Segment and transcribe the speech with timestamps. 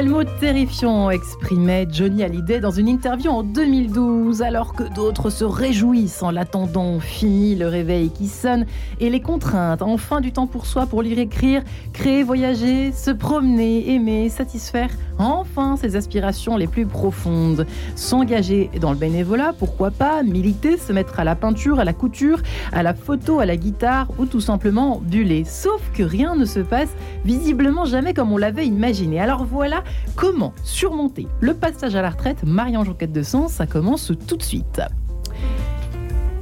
[0.00, 5.44] Quel mot terrifiant exprimait Johnny Hallyday dans une interview en 2012, alors que d'autres se
[5.44, 7.00] réjouissent en l'attendant.
[7.00, 8.64] Fini le réveil qui sonne
[8.98, 9.82] et les contraintes.
[9.82, 11.62] Enfin du temps pour soi, pour lire, écrire,
[11.92, 14.88] créer, voyager, se promener, aimer, satisfaire
[15.20, 17.66] enfin ses aspirations les plus profondes.
[17.94, 22.40] S'engager dans le bénévolat, pourquoi pas, militer, se mettre à la peinture, à la couture,
[22.72, 25.44] à la photo, à la guitare ou tout simplement buller.
[25.44, 26.90] Sauf que rien ne se passe
[27.24, 29.20] visiblement jamais comme on l'avait imaginé.
[29.20, 32.38] Alors voilà comment surmonter le passage à la retraite?
[32.84, 34.80] Jonquette de Sens, ça commence tout de suite.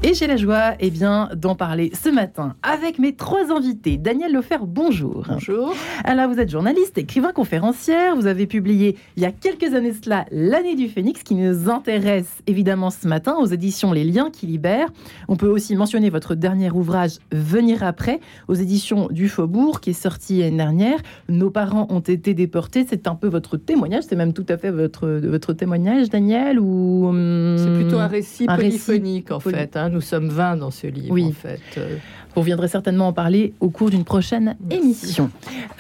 [0.05, 3.97] Et j'ai la joie eh bien, d'en parler ce matin avec mes trois invités.
[3.97, 5.25] Daniel Lefer, bonjour.
[5.29, 5.75] Bonjour.
[6.05, 8.15] Alors, vous êtes journaliste, écrivain, conférencière.
[8.15, 12.43] Vous avez publié il y a quelques années cela L'année du phénix qui nous intéresse
[12.47, 14.89] évidemment ce matin aux éditions Les liens qui libèrent.
[15.27, 20.01] On peut aussi mentionner votre dernier ouvrage Venir après aux éditions du Faubourg qui est
[20.01, 21.01] sorti l'année dernière.
[21.29, 22.87] Nos parents ont été déportés.
[22.89, 24.05] C'est un peu votre témoignage.
[24.09, 28.47] C'est même tout à fait votre, votre témoignage, Daniel ou hum, C'est plutôt un récit
[28.47, 29.77] polyphonique en fait.
[29.77, 29.89] Hein.
[29.99, 31.25] Nous sommes 20 dans ce livre, oui.
[31.25, 31.61] en fait.
[31.77, 31.97] Euh.
[32.37, 35.29] Vous viendrez certainement en parler au cours d'une prochaine émission.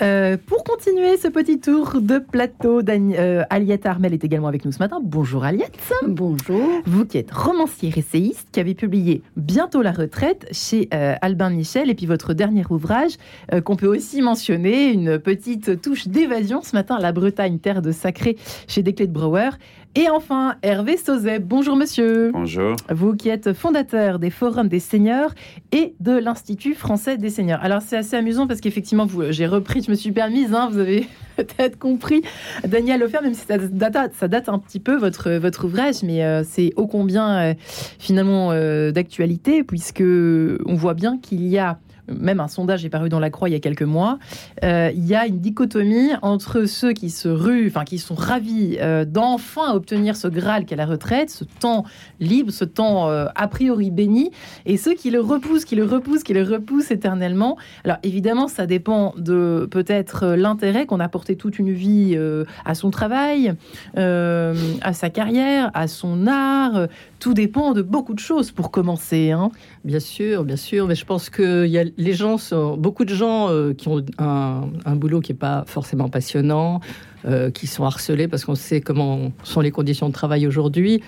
[0.02, 4.72] Euh, pour continuer ce petit tour de plateau, euh, Aliette Armel est également avec nous
[4.72, 4.98] ce matin.
[5.00, 5.78] Bonjour Aliette.
[6.08, 6.69] Bonjour.
[6.84, 11.94] Vous qui êtes romancier essayiste, qui avez publié Bientôt la retraite chez Albin Michel, et
[11.94, 13.12] puis votre dernier ouvrage,
[13.64, 18.36] qu'on peut aussi mentionner, une petite touche d'évasion ce matin, La Bretagne, terre de sacré,
[18.66, 19.50] chez Desclés de Brouwer.
[19.94, 21.39] Et enfin, Hervé Sauzet.
[21.39, 22.31] Bonjour monsieur.
[22.33, 22.77] Bonjour.
[22.91, 25.34] Vous qui êtes fondateur des Forums des Seigneurs
[25.72, 27.61] et de l'Institut français des Seigneurs.
[27.62, 31.09] Alors c'est assez amusant parce qu'effectivement, j'ai repris, je me suis permise, hein, vous avez
[31.37, 32.22] peut-être compris,
[32.66, 36.25] Daniel Lefer, même si ça date, ça date un petit peu votre, votre ouvrage, mais
[36.25, 37.54] euh, c'est ô combien euh,
[37.98, 43.08] finalement euh, d'actualité puisque on voit bien qu'il y a même un sondage est paru
[43.08, 44.19] dans la Croix il y a quelques mois,
[44.64, 48.78] euh, il y a une dichotomie entre ceux qui se ruent, enfin qui sont ravis
[48.80, 51.84] euh, d'enfin obtenir ce Graal qu'est la retraite, ce temps
[52.20, 54.30] libre, ce temps euh, a priori béni,
[54.66, 57.56] et ceux qui le repoussent, qui le repoussent, qui le repoussent éternellement.
[57.84, 62.18] Alors évidemment, ça dépend de peut-être l'intérêt qu'on a porté toute une vie
[62.64, 63.54] à son travail,
[63.97, 66.88] à sa carrière, à son art.
[67.20, 69.32] Tout dépend de beaucoup de choses pour commencer.
[69.32, 69.50] Hein.
[69.84, 73.14] Bien sûr, bien sûr, mais je pense que y a les gens sont beaucoup de
[73.14, 76.80] gens euh, qui ont un, boulot qui n'est pas forcément passionnant,
[77.24, 81.02] euh, qui sont harcelés parce qu'on sait comment sont les conditions de travail aujourd'hui,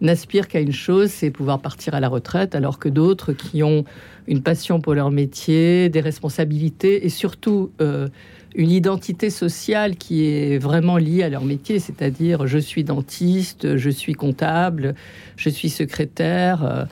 [0.00, 3.84] n'aspirent qu'à une chose, c'est pouvoir partir à la retraite, alors que d'autres qui ont
[4.26, 8.08] une passion pour leur métier, des responsabilités et surtout euh,
[8.54, 13.90] une identité sociale qui est vraiment liée à leur métier, c'est-à-dire je suis dentiste, je
[13.90, 14.94] suis comptable,
[15.36, 16.86] je suis secrétaire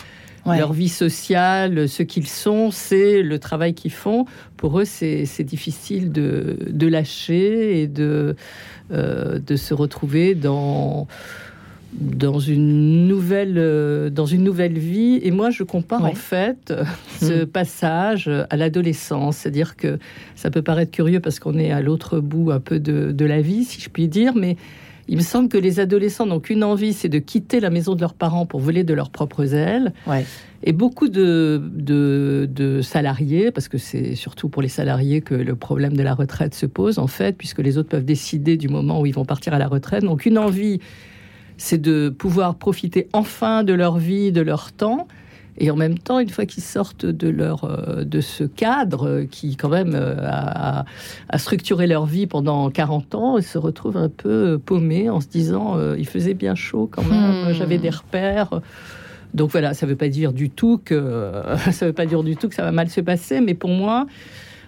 [0.47, 4.27] leur vie sociale, ce qu'ils sont, c'est le travail qu'ils font.
[4.57, 8.37] Pour eux, c'est difficile de, de, lâcher et de,
[8.91, 11.07] euh, de se retrouver dans
[11.93, 16.73] dans une nouvelle euh, dans une nouvelle vie et moi je compare en fait
[17.21, 17.47] ce hmm.
[17.47, 19.99] passage à l'adolescence c'est-à-dire que
[20.35, 23.43] ça peut paraître curieux parce qu'on est à l'autre bout un peu de, de, la
[23.43, 24.57] vie si je puis dire mais
[25.09, 28.01] il me semble que les adolescents n'ont qu'une envie, c'est de quitter la maison de
[28.01, 29.93] leurs parents pour voler de leurs propres ailes.
[30.65, 35.97] Et beaucoup de, de, salariés, parce que c'est surtout pour les salariés que le problème
[35.97, 39.07] de la retraite se pose, en fait, puisque les autres peuvent décider du moment où
[39.07, 40.79] ils vont partir à la retraite, n'ont qu'une envie,
[41.63, 45.07] c'est de pouvoir profiter enfin de leur vie, de leur temps,
[45.59, 49.55] et en même temps, une fois qu'ils sortent de, leur, euh, de ce cadre qui,
[49.55, 50.85] quand même, euh, a,
[51.39, 55.77] structuré leur vie pendant 40 ans, ils se retrouvent un peu paumés en se disant
[55.77, 57.53] euh, il faisait bien chaud quand même, hmm.
[57.53, 58.61] j'avais des repères.
[59.33, 61.33] Donc voilà, ça ne veut pas dire du tout que
[61.71, 64.07] ça veut pas dire du tout que ça va mal se passer, mais pour moi,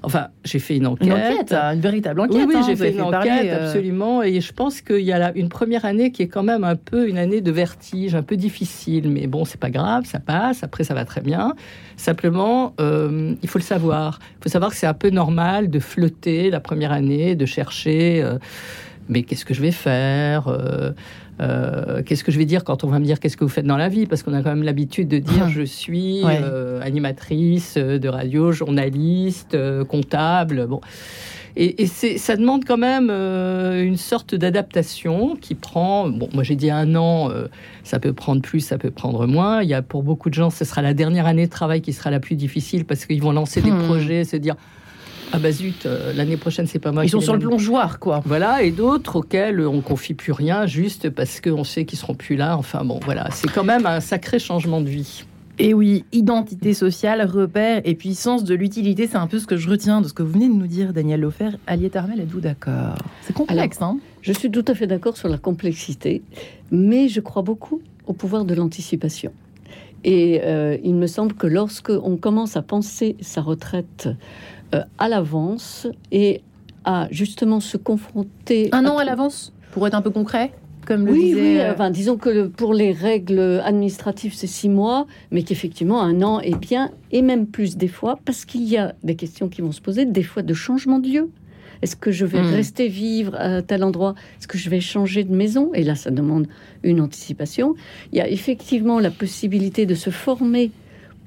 [0.04, 1.06] Enfin, j'ai fait une enquête.
[1.06, 2.46] Une enquête, une véritable enquête.
[2.46, 3.66] Oui, hein, j'ai fait une enquête, euh.
[3.66, 4.22] absolument.
[4.22, 6.76] Et je pense qu'il y a là une première année qui est quand même un
[6.76, 9.10] peu une année de vertige, un peu difficile.
[9.10, 10.62] Mais bon, c'est pas grave, ça passe.
[10.62, 11.54] Après, ça va très bien.
[11.96, 14.18] Simplement, euh, il faut le savoir.
[14.40, 18.22] Il faut savoir que c'est un peu normal de flotter la première année, de chercher.
[18.22, 18.38] Euh,
[19.08, 20.48] mais qu'est-ce que je vais faire
[21.40, 23.66] euh, qu'est-ce que je vais dire quand on va me dire qu'est-ce que vous faites
[23.66, 24.06] dans la vie?
[24.06, 29.54] Parce qu'on a quand même l'habitude de dire je suis euh, animatrice de radio, journaliste,
[29.54, 30.66] euh, comptable.
[30.66, 30.80] Bon.
[31.56, 36.96] Et, ça demande quand même une sorte d'adaptation qui prend, bon, moi j'ai dit un
[36.96, 37.30] an,
[37.84, 39.62] ça peut prendre plus, ça peut prendre moins.
[39.62, 41.92] Il y a pour beaucoup de gens, ce sera la dernière année de travail qui
[41.92, 43.84] sera la plus difficile parce qu'ils vont lancer des hmm.
[43.84, 44.56] projets, se dire
[45.34, 47.04] ah bah zut, euh, l'année prochaine c'est pas moi.
[47.04, 48.22] Ils sont sur le plongeoir quoi.
[48.24, 52.36] Voilà, et d'autres auxquels on confie plus rien juste parce qu'on sait qu'ils seront plus
[52.36, 52.56] là.
[52.56, 55.24] Enfin bon, voilà, c'est quand même un sacré changement de vie.
[55.58, 59.68] Et oui, identité sociale, repère et puissance de l'utilité, c'est un peu ce que je
[59.68, 61.50] retiens de ce que vous venez de nous dire, Daniel Lofer.
[61.66, 62.96] Aliette Armel, êtes-vous d'accord?
[63.22, 63.98] C'est complexe, hein?
[64.22, 66.22] Je suis tout à fait d'accord sur la complexité,
[66.70, 69.32] mais je crois beaucoup au pouvoir de l'anticipation.
[70.04, 74.08] Et euh, il me semble que lorsque on commence à penser sa retraite
[74.74, 76.42] euh, à l'avance et
[76.84, 80.52] à justement se confronter un an à l'avance pour être un peu concret
[80.86, 81.40] comme le oui, disait...
[81.40, 86.40] oui, enfin, disons que pour les règles administratives, c'est six mois, mais qu'effectivement, un an
[86.40, 89.72] est bien, et même plus des fois, parce qu'il y a des questions qui vont
[89.72, 91.30] se poser, des fois de changement de lieu.
[91.80, 92.46] Est-ce que je vais Mm.
[92.54, 94.14] rester vivre à tel endroit?
[94.38, 95.70] Est-ce que je vais changer de maison?
[95.72, 96.48] Et là, ça demande
[96.82, 97.74] une anticipation.
[98.12, 100.70] Il y a effectivement la possibilité de se former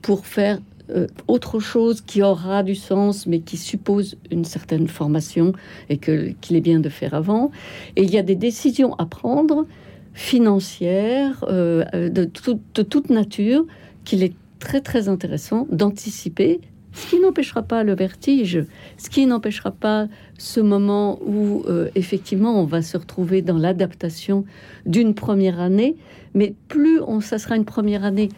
[0.03, 0.59] pour faire
[0.89, 5.54] euh, autre chose qui aura du sens, mais qui suppose une certaine formation
[5.89, 7.51] et que qu'il est bien de faire avant.
[7.95, 9.66] Et il y a des décisions à prendre
[10.13, 13.66] financières euh, euh, de, tout- de toute nature
[14.06, 16.60] qu'il est très très intéressant d'anticiper.
[16.94, 18.66] Ce qui n'empêchera pas le vertige,
[18.98, 20.07] ce qui n'empêchera pas
[20.40, 21.63] ce moment où
[21.94, 24.45] effectivement on va se retrouver dans l'adaptation
[24.88, 25.95] d'une première année,
[26.33, 28.30] mais plus on, ça sera une première année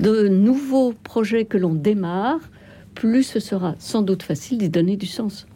[0.00, 2.38] de nouveaux projets que l'on démarre,
[2.94, 5.46] plus ce sera sans doute facile d'y donner du sens.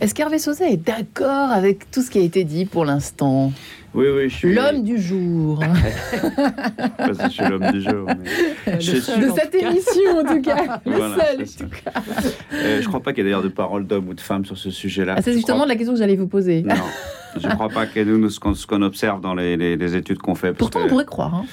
[0.00, 3.52] Est-ce qu'Hervé Sauzet est d'accord avec tout ce qui a été dit pour l'instant?
[3.92, 4.54] Oui, oui, je suis.
[4.54, 5.58] L'homme du jour.
[6.96, 8.06] Parce que je suis l'homme du jour.
[8.06, 9.70] mais- Le Je suis- seul, de en cette tout cas.
[9.70, 10.80] émission, en tout cas.
[10.86, 11.92] Le Voilà, seul, en tout cas.
[12.54, 14.56] Euh, je crois pas qu'il y ait d'ailleurs de parole d'homme ou de femme sur
[14.56, 15.16] ce sujet-là.
[15.18, 16.62] Ah, c'est justement crois- la question que j'allais vous poser.
[16.62, 16.74] Non,
[17.36, 19.76] je ne crois pas que nous, nous, ce qu'on ce qu'on observe dans les, les-
[19.76, 20.52] les études qu'on fait.
[20.52, 21.34] Pourtant, que- on pourrait croire.
[21.34, 21.44] hein.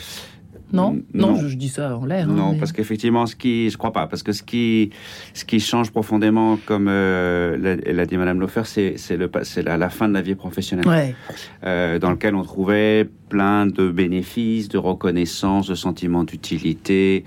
[0.74, 1.48] Non, non, non.
[1.48, 2.28] je, dis ça en l'air.
[2.30, 4.90] hein, Non, mais- parce qu'effectivement, ce qui, je crois pas, parce que ce qui,
[5.34, 9.30] ce qui change profondément, comme euh, l'a dit Madame Lofer, c'est le,
[9.64, 11.16] la, la fin de la vie professionnelle, Ouais.
[11.64, 17.24] euh, dans lequel on trouvait plein de bénéfices, de reconnaissance, de sentiments d'utilité,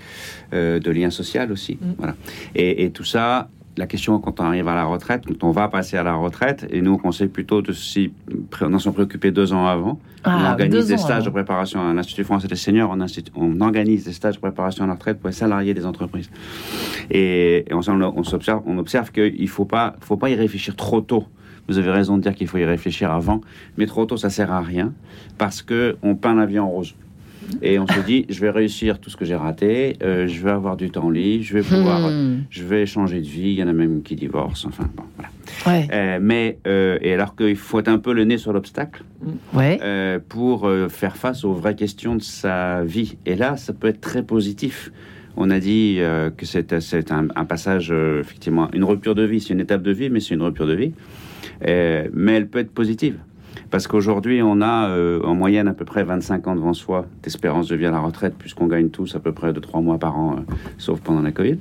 [0.53, 1.77] euh, de lien social aussi.
[1.81, 1.91] Mm.
[1.97, 2.15] Voilà.
[2.55, 3.49] Et, et tout ça.
[3.77, 6.67] La question quand on arrive à la retraite, quand on va passer à la retraite,
[6.69, 8.11] et nous on conseille plutôt de s'y
[8.79, 12.25] s'en préoccuper deux ans avant, on Ah, organise deux des stages de préparation à l'Institut
[12.25, 12.91] français des seniors.
[12.91, 16.29] On, on organise des stages de préparation à la retraite pour les salariés des entreprises.
[17.09, 18.23] Et, et on, on
[18.65, 21.25] on observe qu'il faut pas, faut pas y réfléchir trop tôt.
[21.67, 23.39] Vous avez raison de dire qu'il faut y réfléchir avant,
[23.77, 24.93] mais trop tôt ça sert à rien
[25.37, 26.95] parce que on peint la vie en rose.
[27.61, 30.51] Et on se dit, je vais réussir tout ce que j'ai raté, euh, je vais
[30.51, 32.43] avoir du temps libre, je vais pouvoir, Hmm.
[32.49, 33.49] je vais changer de vie.
[33.51, 34.67] Il y en a même qui divorcent.
[34.69, 35.29] Enfin bon, voilà.
[35.67, 35.87] Ouais.
[35.91, 39.03] Euh, mais euh, et alors qu'il faut être un peu le nez sur l'obstacle
[39.53, 39.79] Ouais.
[39.83, 43.17] euh, pour faire face aux vraies questions de sa vie.
[43.25, 44.91] Et là, ça peut être très positif.
[45.37, 45.99] On a dit
[46.37, 46.73] que c'est
[47.11, 49.39] un, un passage, effectivement, une rupture de vie.
[49.41, 50.91] C'est une étape de vie, mais c'est une rupture de vie.
[51.61, 53.17] Mais elle peut être positive.
[53.71, 57.69] Parce qu'aujourd'hui, on a euh, en moyenne à peu près 25 ans devant soi d'espérance
[57.69, 60.19] de vie à la retraite, puisqu'on gagne tous à peu près de 3 mois par
[60.19, 61.57] an, euh, sauf pendant la Covid.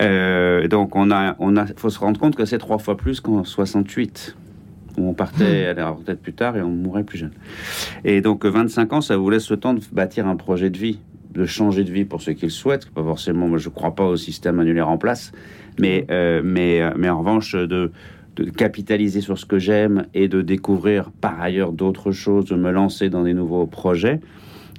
[0.00, 3.20] Euh, donc, on a, on a, faut se rendre compte que c'est trois fois plus
[3.20, 4.36] qu'en 68
[4.98, 7.32] où on partait à la retraite plus tard et on mourait plus jeune.
[8.04, 10.78] Et donc euh, 25 ans, ça vous laisse le temps de bâtir un projet de
[10.78, 11.00] vie,
[11.32, 12.88] de changer de vie pour ceux qui le souhaitent.
[12.90, 15.32] Pas forcément, moi je ne crois pas au système annulaire en place,
[15.78, 17.92] mais, euh, mais, mais en revanche de,
[18.36, 22.70] de capitaliser sur ce que j'aime et de découvrir par ailleurs d'autres choses, de me
[22.70, 24.20] lancer dans des nouveaux projets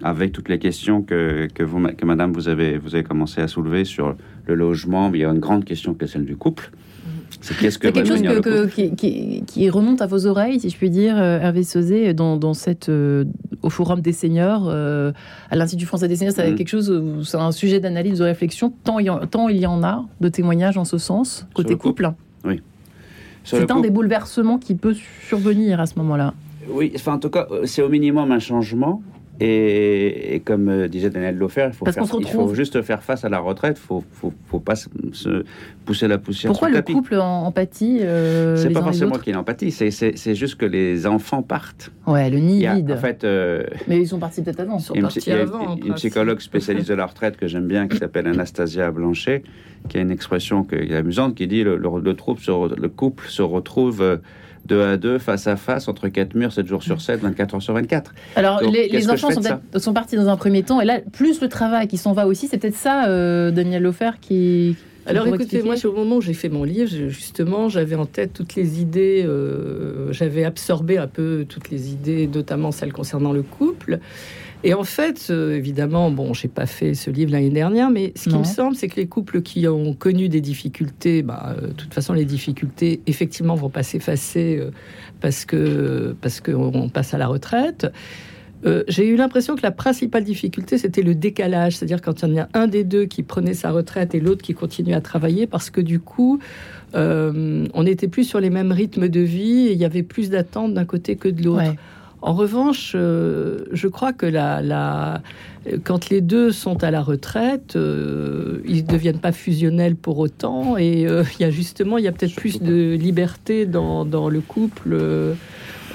[0.04, 3.48] avec toutes les questions que, que, vous, que Madame vous avez, vous avez commencé à
[3.48, 5.10] soulever sur le logement.
[5.14, 6.70] Il y a une grande question qui est celle du couple.
[7.42, 10.28] C'est qu'est-ce que C'est va quelque chose que- que- qui, qui- qui remonte à vos
[10.28, 13.26] oreilles, si je puis dire, euh, Hervé Sauzet, dans, dans cette, euh,
[13.64, 15.12] au Forum des seniors, euh,
[15.50, 16.34] à l'Institut français des seniors.
[16.36, 16.56] C'est Mhm.
[16.58, 19.66] quelque chose, c'est un sujet d'analyse, de réflexion, tant il, y en, tant il y
[19.66, 22.12] en a de témoignages en ce sens, côté le couple.
[22.46, 22.60] le
[23.48, 24.96] C'est un des bouleversements qui peut
[25.28, 26.34] survenir à ce moment-là.
[26.70, 29.02] Oui, enfin, en tout cas, euh, c'est au minimum un changement.
[29.40, 33.24] Et, et comme euh, disait Daniel Lofer, il faut, faire- il faut juste faire face
[33.24, 33.78] à la retraite.
[33.80, 35.44] Il faut, faut, faut pas se, se
[35.86, 36.94] pousser la poussière Pourquoi sous le tapis.
[36.94, 41.06] couple en empathie euh, C'est pas forcément qu'il l'empathie, c'est- c'est c'est juste que les
[41.06, 41.92] enfants partent.
[42.08, 42.92] Ouais, le nid a, vide.
[42.92, 44.80] en fait, euh, Mais ils sont partis peut-être avant.
[44.80, 46.96] sont il y a une, partis psy- il y a avant, une psychologue spécialiste de
[46.96, 49.44] la retraite que j'aime bien, qui s'appelle Anastasia Blanchet,
[49.88, 52.76] qui a une expression qui est amusante, qui dit le, le, le troupe se re-
[52.76, 54.18] le couple se retrouve euh,
[54.68, 57.62] deux à deux, face à face, entre quatre murs, 7 jours sur 7, 24 heures
[57.62, 58.14] sur 24.
[58.36, 59.30] Alors, Donc, les, les enfants
[59.76, 62.48] sont, partis dans un premier temps, et là, plus le travail qui s'en va aussi,
[62.48, 64.76] c'est peut-être ça, euh, Daniel Lofer, qui.
[65.06, 68.56] Alors écoutez, moi, au moment où j'ai fait mon livre, justement, j'avais en tête toutes
[68.56, 74.00] les idées, euh, j'avais absorbé un peu toutes les idées, notamment celles concernant le couple.
[74.68, 78.28] Et en fait, euh, évidemment, bon, j'ai pas fait ce livre l'année dernière, mais ce
[78.28, 81.72] qui me semble, c'est que les couples qui ont connu des difficultés, bah, euh, de
[81.72, 84.72] toute façon, les difficultés, effectivement, vont pas s'effacer euh,
[85.22, 87.88] parce que parce qu'on passe à la retraite.
[88.66, 91.78] euh, j'ai eu l'impression que la principale difficulté, c'était le décalage.
[91.78, 94.42] C'est-à-dire quand il y en a un des deux qui prenait sa retraite et l'autre
[94.42, 96.40] qui continuait à travailler, parce que du coup,
[96.94, 100.30] euh, on n'était plus sur les mêmes rythmes de vie et il y avait plus
[100.30, 101.74] d'attentes d'un côté que de l'autre.
[102.22, 105.22] En revanche, euh, je crois que la,
[105.84, 110.78] quand les deux sont à la retraite, ils ne deviennent pas fusionnels pour autant.
[110.78, 114.42] Et il y a justement, il y a peut-être plus de liberté dans, dans le
[114.42, 114.98] couple.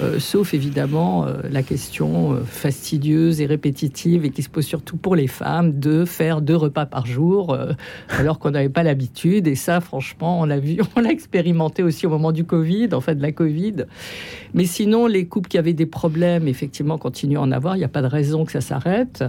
[0.01, 4.97] Euh, sauf évidemment euh, la question euh, fastidieuse et répétitive et qui se pose surtout
[4.97, 7.55] pour les femmes de faire deux repas par jour
[8.09, 9.47] alors qu'on n'avait pas l'habitude.
[9.47, 13.01] Et ça, franchement, on l'a vu, on l'a expérimenté aussi au moment du Covid, en
[13.01, 13.85] fait, de la Covid.
[14.53, 17.75] Mais sinon, les couples qui avaient des problèmes, effectivement, continuent à en avoir.
[17.75, 19.23] Il n'y a pas de raison que ça s'arrête.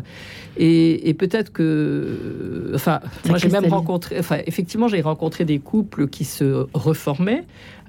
[0.56, 6.08] Et, et peut-être que, enfin, moi j'ai même rencontré, enfin, effectivement, j'ai rencontré des couples
[6.08, 7.44] qui se reformaient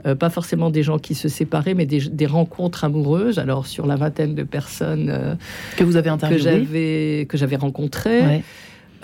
[0.05, 3.39] euh, pas forcément des gens qui se séparaient, mais des, rencontres amoureuses.
[3.39, 5.35] Alors sur la vingtaine de personnes euh,
[5.77, 8.43] que vous avez interviewées, que j'avais que j'avais rencontrées.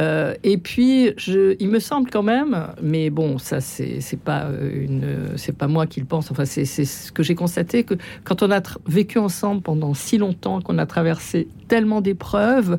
[0.02, 5.34] Euh, et puis, je, il me semble quand même, mais bon, ça c'est pas une,
[5.36, 6.32] c'est pas moi qui le pense.
[6.32, 7.94] Enfin, c'est ce que j'ai constaté que
[8.24, 12.78] quand on a vécu ensemble pendant si longtemps, qu'on a traversé tellement d'épreuves,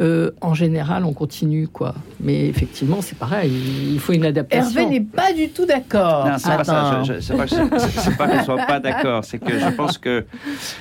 [0.00, 1.94] euh, en général, on continue, quoi.
[2.20, 3.52] Mais effectivement, c'est pareil,
[3.92, 4.80] il faut une adaptation.
[4.80, 6.26] Hervé n'est pas du tout d'accord.
[6.26, 7.02] Non, c'est pas ça.
[7.20, 9.24] C'est pas, pas que je sois pas d'accord.
[9.24, 10.24] C'est que je pense que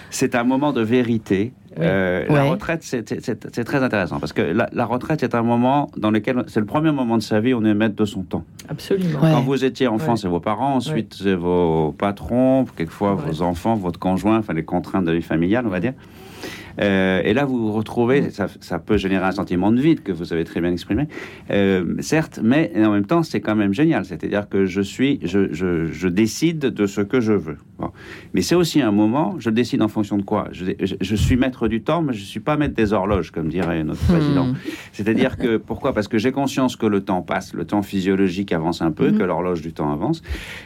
[0.10, 1.52] c'est un moment de vérité.
[1.80, 6.44] Euh, la retraite, c'est très intéressant parce que la, retraite est un moment dans lequel
[6.48, 8.44] c'est le premier moment de sa vie où on est maître de son temps.
[8.70, 9.20] Absolument.
[9.20, 14.00] Quand vous étiez enfant, c'est vos parents, ensuite c'est vos patrons, quelquefois vos enfants, votre
[14.00, 15.94] conjoint, enfin les contraintes de la vie familiale, on va dire.
[16.80, 18.32] Euh, et là, vous vous retrouvez, mm.
[18.32, 21.08] ça, ça, peut générer un sentiment de vide que vous avez très bien exprimé,
[21.52, 24.06] euh, certes, mais en même temps, c'est quand même génial.
[24.06, 27.58] C'est-à-dire que je suis, je, je, je, décide de ce que je veux.
[27.80, 27.92] Bon.
[28.34, 30.48] Mais c'est aussi un moment, je décide en fonction de quoi?
[30.52, 33.84] Je, je, suis maître du temps, mais je suis pas maître des horloges, comme dirait
[33.84, 34.48] notre président.
[34.48, 34.56] Mm.
[34.94, 35.94] C'est-à-dire que, pourquoi?
[35.94, 39.18] Parce que j'ai conscience que le temps passe, le temps physiologique avance un peu, mm.
[39.18, 40.22] que l'horloge du temps avance,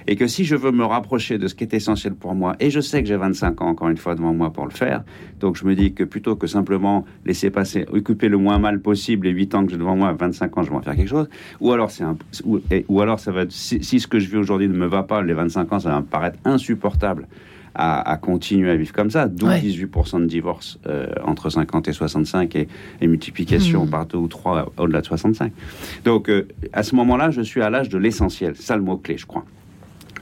[0.08, 2.70] et que si je veux me rapprocher de ce qui est essentiel pour moi, et
[2.70, 5.04] je sais que j'ai 25 ans, encore une fois, devant moi pour le faire,
[5.40, 9.26] donc je me dis que plutôt que simplement laisser passer, occuper le moins mal possible
[9.26, 11.28] les 8 ans que j'ai devant moi, 25 ans, je vais en faire quelque chose.
[11.60, 14.38] Ou alors, c'est un, ou, ou, alors ça va être, si, ce que je vis
[14.38, 17.28] aujourd'hui ne me va pas, les 25 ans, ça va me paraître insupportable.
[17.80, 22.56] À, continuer à vivre comme ça, d'où 18% de divorces euh, entre 50 et 65
[22.56, 22.68] et,
[23.04, 23.90] multiplication mmh.
[23.92, 25.52] par deux ou trois au-delà de 65.
[26.04, 28.54] Donc euh, à ce moment-là, je suis à l'âge de l'essentiel.
[28.56, 29.46] C'est ça le mot-clé, je crois.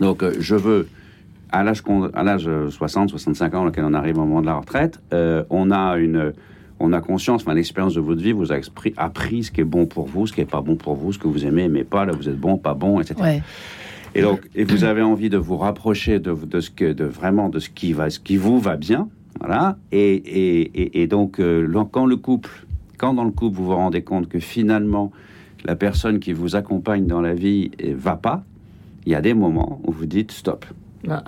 [0.01, 0.89] Donc euh, je veux
[1.51, 1.83] à l'âge,
[2.13, 5.71] à l'âge 60, 65 ans, auquel on arrive au moment de la retraite, euh, on
[5.71, 6.33] a une,
[6.79, 8.57] on a conscience, enfin, l'expérience de votre vie vous a
[8.97, 11.19] appris ce qui est bon pour vous, ce qui est pas bon pour vous, ce
[11.19, 13.41] que vous aimez, aimez pas, là vous êtes bon, pas bon, etc.
[14.13, 17.49] Et donc, et vous avez envie de vous rapprocher de, de ce que, de vraiment
[17.49, 19.09] de ce qui va, ce qui vous va bien,
[19.39, 19.77] voilà.
[19.91, 22.65] Et, et, et, donc, euh, quand le couple,
[22.97, 25.11] quand dans le couple vous vous rendez compte que finalement
[25.65, 28.43] la personne qui vous accompagne dans la vie va pas,
[29.05, 30.65] il y a des moments où vous dites stop.
[31.07, 31.23] Bah,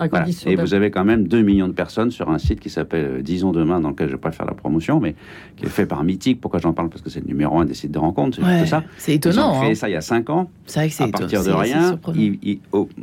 [0.46, 3.22] Et vous avez quand même 2 millions de personnes sur un site qui s'appelle euh,
[3.22, 5.14] Disons Demain, dans lequel je ne vais pas faire la promotion, mais
[5.56, 6.40] qui est fait par Mythique.
[6.40, 6.88] Pourquoi j'en parle?
[6.88, 8.84] Parce que c'est le numéro un des sites de rencontres, c'est ça.
[8.96, 9.52] C'est étonnant.
[9.52, 9.74] Ils ont créé hein.
[9.74, 10.50] ça il y a 5 ans.
[10.66, 11.98] C'est vrai que c'est À partir de rien,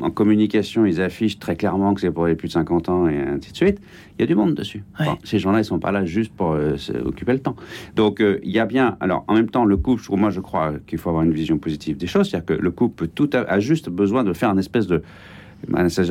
[0.01, 3.17] en communication, ils affichent très clairement que c'est pour les plus de 50 ans et
[3.17, 3.79] ainsi de suite.
[4.17, 4.84] Il y a du monde dessus.
[5.24, 7.55] ces gens-là, ils ne sont pas là juste pour euh, occuper le temps.
[7.96, 8.96] Donc, euh, il y a bien.
[9.01, 11.98] Alors, en même temps, le couple, moi, je crois qu'il faut avoir une vision positive
[11.98, 12.29] des choses.
[12.29, 15.03] C'est-à-dire que le couple tout a juste besoin de faire une espèce de
[15.68, 16.04] Blanchet,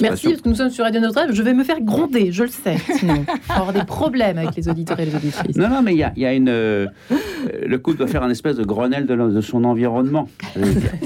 [0.00, 1.32] Merci, parce que nous sommes sur Radio Notre-Dame.
[1.32, 3.24] Je vais me faire gronder, je le sais, sinon.
[3.48, 5.56] avoir des problèmes avec les auditeurs et les auditrices.
[5.56, 6.48] Non, non, mais il y a, une.
[6.48, 6.86] Euh,
[7.66, 10.28] le couple doit faire un espèce de Grenelle de, son environnement.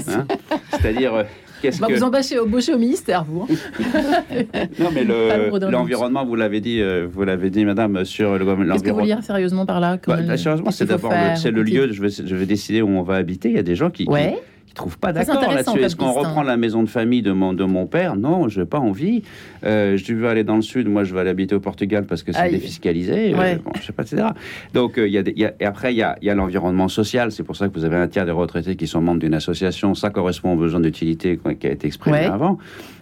[0.09, 0.25] Hein.
[0.71, 1.13] C'est-à-dire.
[1.13, 1.23] Euh,
[1.61, 1.93] qu'est-ce bah, que...
[1.93, 3.41] Vous embauchez, au ministère, vous.
[3.43, 4.43] Hein.
[4.79, 8.73] non, mais l'environnement, vous l'avez dit, euh, vous l'avez dit, madame, sur l'environnement.
[8.73, 11.91] Qu'est-ce que vous dire sérieusement par là bah, Sérieusement, c'est d'abord le, le lieu.
[11.91, 13.49] Je vais, je vais décider où on va habiter.
[13.49, 14.41] Il y a des gens qui, ouais qui
[14.73, 15.79] trouvent pas d'accord là-dessus.
[15.79, 18.15] Est-ce qu'on reprend la maison de famille de mon, de mon père?
[18.15, 19.23] Non, je n'ai pas envie.
[19.65, 22.23] Euh, je veux aller dans le sud, moi je vais aller habiter au Portugal parce
[22.23, 23.33] que c'est défiscalisé.
[23.33, 24.27] Euh, bon, je sais pas, etc.
[24.73, 26.87] Donc, euh, il y a y a, et après, il y a, y a l'environnement
[26.87, 27.31] social.
[27.31, 29.95] C'est pour ça que vous avez un tiers des retraités qui sont membres d'une association.
[29.95, 32.57] Ça correspond aux besoins d'utilité qui a été exprimé avant.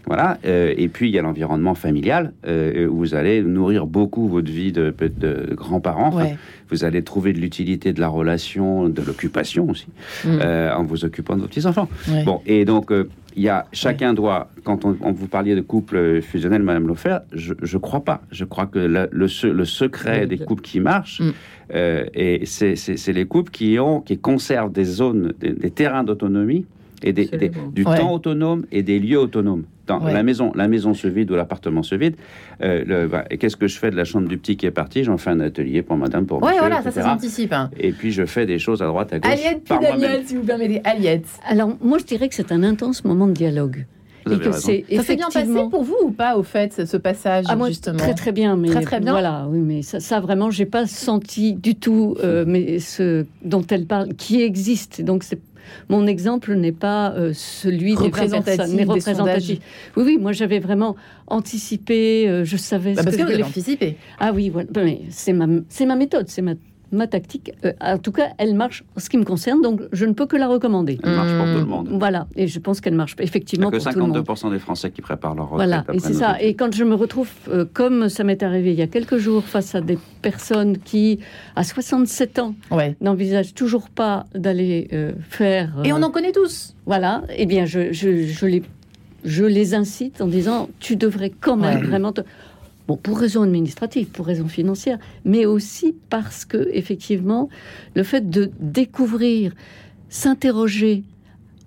[0.08, 0.38] Voilà.
[0.44, 4.94] et puis, il y a l'environnement familial où vous allez nourrir beaucoup votre vie de,
[5.00, 6.18] de, grands-parents.
[6.70, 9.88] vous allez trouver de l'utilité de la relation, de l'occupation aussi,
[10.26, 10.40] mm.
[10.76, 11.90] en vous occupant de vos petits-enfants.
[12.26, 12.92] Bon, et donc,
[13.38, 17.54] il y a, chacun doit, quand on, vous parliez de couple fusionnel, Madame Lofer, je
[17.54, 18.22] ne crois pas.
[18.32, 21.32] Je crois que le, le, secret des couples qui marchent, mm.
[21.76, 26.66] euh, et c'est les couples qui, ont, qui conservent des zones, des, terrains d'autonomie
[27.04, 27.26] et des,
[27.74, 27.98] du Ouais.
[28.00, 29.64] temps autonome et des lieux autonomes.
[29.86, 30.12] Dans Ouais.
[30.14, 32.16] la maison, la maison se vide ou l'appartement se vide.
[32.62, 34.72] euh, le- bah, et qu'est-ce que je fais de la chambre du petit qui est
[34.72, 37.02] parti J'en fais un atelier pour madame, pour Ouais, monsieur, voilà, ça, etc.
[37.02, 37.54] ça s'anticipe.
[37.54, 37.70] Hein.
[37.80, 39.32] Et puis je fais des choses à droite, à gauche.
[39.32, 39.80] Aliette puis par.
[39.82, 40.82] Daniel, si vous permettez.
[40.84, 41.28] Aliette.
[41.48, 43.86] Alors, moi, je dirais que c'est un intense moment de dialogue.
[44.30, 46.98] Et que c'est Ça s'est bien passé pour vous ou pas, au fait, ce ce
[46.98, 47.98] passage, Ah, moi, justement?
[47.98, 49.12] très très bien, mais Très, très bien.
[49.14, 53.64] voilà, oui, mais ça, ça vraiment, j'ai pas senti du tout, euh, mais ce dont
[53.70, 55.02] elle parle, qui existe.
[55.02, 55.40] Donc c'est
[55.90, 59.60] mon exemple n'est pas euh, celui des Représentatif des représentatif.
[59.96, 60.96] Oui, oui, moi j'avais vraiment
[61.28, 63.98] anticipé, euh, je savais Bah, ce Parce que que je vous avez voulais anticipé.
[64.20, 64.70] Ah oui, voilà.
[64.76, 66.54] Mais c'est ma, c'est ma méthode, c'est ma,
[66.92, 67.52] ma tactique.
[67.66, 70.26] Euh, en tout cas, elle marche en ce qui me concerne, donc je ne peux
[70.26, 71.00] que la recommander.
[71.04, 71.70] Elle marche pour tout le Mmh.
[71.70, 71.88] monde.
[71.92, 74.18] Voilà, et je pense qu'elle marche Il n'y effectivement a que pour tout le monde.
[74.18, 75.68] 52% des Français qui préparent leur retraite.
[75.68, 76.36] Voilà, et c'est ça.
[76.38, 76.48] études.
[76.48, 79.44] Et quand je me retrouve, euh, comme ça m'est arrivé il y a quelques jours,
[79.44, 81.20] face à des personnes qui,
[81.56, 82.96] à 67 ans, Ouais.
[83.02, 85.74] n'envisagent toujours pas d'aller euh, faire.
[85.84, 86.76] Et on en connaît tous.
[86.86, 88.64] Voilà, eh bien, je, je, je les,
[89.26, 91.88] je les incite en disant tu devrais quand même Ouais.
[91.88, 92.14] vraiment.
[92.14, 92.22] te-
[92.88, 97.50] Bon, pour raison administrative, pour raison financière, mais aussi parce que, effectivement,
[97.96, 99.54] le fait de découvrir,
[100.10, 101.04] s'interroger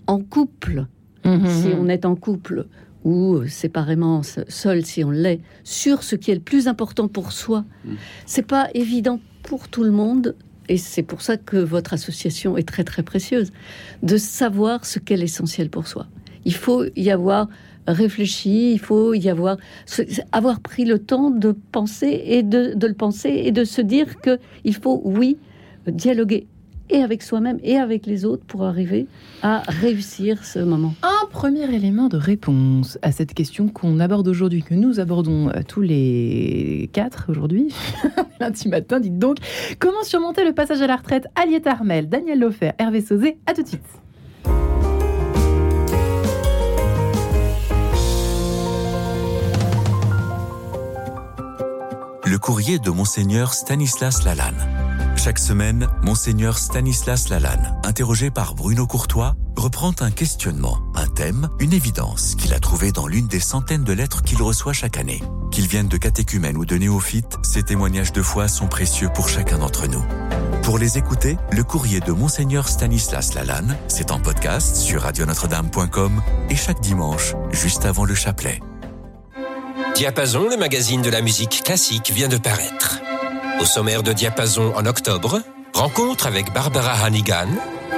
[0.07, 0.87] en couple,
[1.25, 1.47] Mhm.
[1.47, 2.67] si on est en couple
[3.05, 7.09] ou euh, séparément se- seul si on l'est, sur ce qui est le plus important
[7.09, 7.65] pour soi.
[8.27, 10.35] C'est pas évident pour tout le monde
[10.69, 13.53] et c'est pour ça que votre association est très très précieuse
[14.03, 16.07] de savoir ce qu'est l'essentiel pour soi.
[16.47, 17.49] Il faut y avoir
[17.87, 19.57] réfléchi, il faut y avoir
[20.33, 24.21] avoir pris le temps de penser et de, de le penser et de se dire
[24.21, 25.37] que il faut oui
[25.87, 26.47] dialoguer
[26.91, 29.07] et avec soi-même et avec les autres pour arriver
[29.43, 30.95] à réussir ce moment.
[31.03, 35.61] Un premier élément de réponse à cette question qu'on aborde aujourd'hui, que nous abordons euh,
[35.67, 37.73] tous les quatre aujourd'hui,
[38.41, 39.39] lundi matin, dites donc.
[39.79, 41.27] Comment surmonter le passage à la retraite?
[41.37, 43.83] Aliette Armel, Daniel Lofer, Hervé Sauzet, à tout de suite.
[52.31, 54.65] Le courrier de Monseigneur Stanislas Lalanne.
[55.17, 61.73] Chaque semaine, Monseigneur Stanislas Lalanne, interrogé par Bruno Courtois, reprend un questionnement, un thème, une
[61.73, 65.21] évidence qu'il a trouvé dans l'une des centaines de lettres qu'il reçoit chaque année.
[65.51, 69.59] Qu'ils viennent de catéchumènes ou de néophytes, ces témoignages de foi sont précieux pour chacun
[69.59, 70.05] d'entre nous.
[70.63, 76.55] Pour les écouter, le courrier de Monseigneur Stanislas Lalanne, c'est en podcast sur radionotre-dame.com et
[76.55, 78.61] chaque dimanche, juste avant le chapelet.
[80.01, 83.01] Diapason, le magazine de la musique classique, vient de paraître.
[83.61, 85.43] Au sommaire de Diapason en octobre,
[85.75, 87.49] rencontre avec Barbara Hannigan,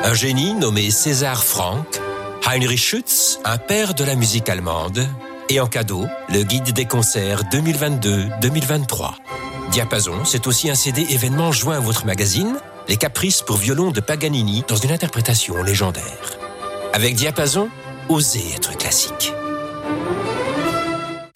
[0.02, 1.86] un génie nommé César Franck,
[2.44, 5.06] Heinrich Schütz, un père de la musique allemande,
[5.48, 9.12] et en cadeau, le guide des concerts 2022-2023.
[9.70, 12.56] Diapason, c'est aussi un CD événement joint à votre magazine,
[12.88, 16.36] Les Caprices pour violon de Paganini dans une interprétation légendaire.
[16.94, 17.68] Avec Diapason,
[18.08, 19.32] osez être classique.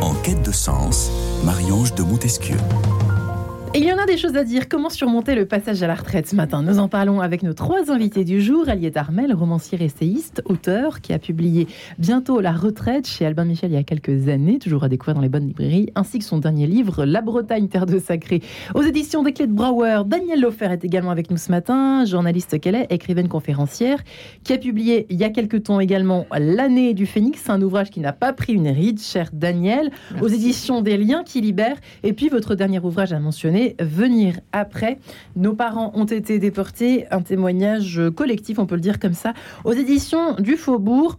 [0.00, 1.10] En quête de sens,
[1.44, 2.56] Marie-Ange de Montesquieu.
[3.74, 4.68] Et il y en a des choses à dire.
[4.68, 6.62] Comment surmonter le passage à la retraite ce matin?
[6.62, 8.68] Nous en parlons avec nos trois invités du jour.
[8.68, 11.66] Aliette Armel, romancière essayiste, auteur, qui a publié
[11.98, 15.22] bientôt La retraite chez Albin Michel il y a quelques années, toujours à découvrir dans
[15.22, 18.42] les bonnes librairies, ainsi que son dernier livre, La Bretagne, terre de sacré,
[18.74, 20.02] aux éditions des Clés de Brouwer.
[20.04, 24.00] Daniel Lofer est également avec nous ce matin, journaliste qu'elle est, écrivaine conférencière,
[24.44, 28.00] qui a publié il y a quelques temps également L'année du phénix, un ouvrage qui
[28.00, 31.78] n'a pas pris une ride, cher Daniel, aux éditions des Liens qui libèrent.
[32.02, 34.98] Et puis votre dernier ouvrage à mentionner, Venir après.
[35.36, 39.72] Nos parents ont été déportés, un témoignage collectif, on peut le dire comme ça, aux
[39.72, 41.18] éditions du Faubourg.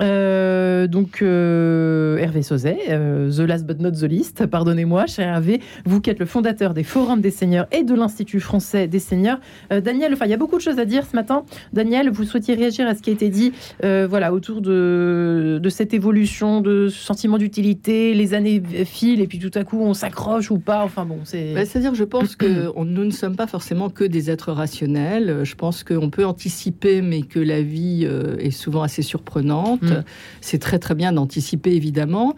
[0.00, 5.60] Euh, donc euh, Hervé Sauzet, euh, The Last But Not The List, pardonnez-moi, cher Hervé,
[5.84, 9.40] vous qui êtes le fondateur des Forums des Seigneurs et de l'Institut français des Seigneurs.
[9.70, 11.44] Daniel, enfin il y a beaucoup de choses à dire ce matin.
[11.72, 16.60] Daniel, vous souhaitiez réagir à ce qui a été dit, voilà, autour de, cette évolution,
[16.60, 20.58] de ce sentiment d'utilité, les années filent et puis tout à coup on s'accroche ou
[20.58, 20.84] pas.
[20.84, 21.54] Enfin bon, c'est.
[21.54, 25.40] C'est C'est-à-dire, je pense que nous ne sommes pas forcément que des êtres rationnels.
[25.44, 29.79] Je pense qu'on peut anticiper, mais que la vie est souvent assez surprenante.
[29.82, 30.04] Mm.
[30.40, 32.34] C'est très très bien d'anticiper, évidemment,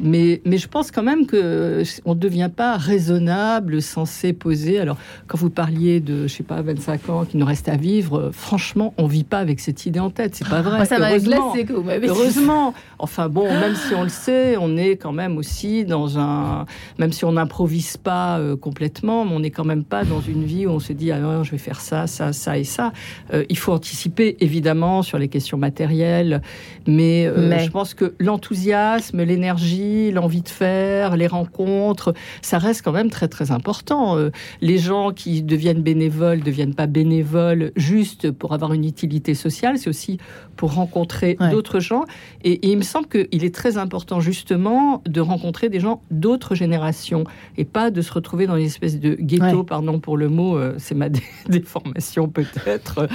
[0.00, 4.78] mais mais je pense quand même que on ne devient pas raisonnable, censé poser.
[4.78, 8.18] Alors, quand vous parliez de, je sais pas, 25 ans qui nous reste à vivre,
[8.18, 10.34] euh, franchement, on vit pas avec cette idée en tête.
[10.34, 10.76] C'est pas vrai.
[10.76, 11.52] Moi, ça Heureusement.
[11.52, 11.84] glacé vous.
[12.08, 12.74] Heureusement.
[12.98, 16.66] Enfin bon, même si on le sait, on est quand même aussi dans un,
[16.98, 20.44] même si on n'improvise pas euh, complètement, mais on n'est quand même pas dans une
[20.44, 22.92] vie où on se dit ah non, je vais faire ça, ça, ça et ça.
[23.32, 26.42] Euh, il faut anticiper évidemment sur les questions matérielles,
[26.86, 27.64] mais, euh, Mais.
[27.64, 33.28] je pense que l'enthousiasme, l'énergie, l'envie de faire, les rencontres, ça reste quand même très
[33.28, 34.16] très important.
[34.16, 39.78] Euh, les gens qui deviennent bénévoles deviennent pas bénévoles juste pour avoir une utilité sociale,
[39.78, 40.18] c'est aussi
[40.56, 41.50] pour rencontrer Ouais.
[41.50, 42.04] d'autres gens.
[42.44, 46.54] Et, et il me semble qu'il est très important justement de rencontrer des gens d'autres
[46.54, 47.24] générations
[47.56, 49.64] et pas de se retrouver dans une espèce de ghetto, Ouais.
[49.64, 53.08] pardon pour le mot, euh, c'est ma dé- déformation peut-être,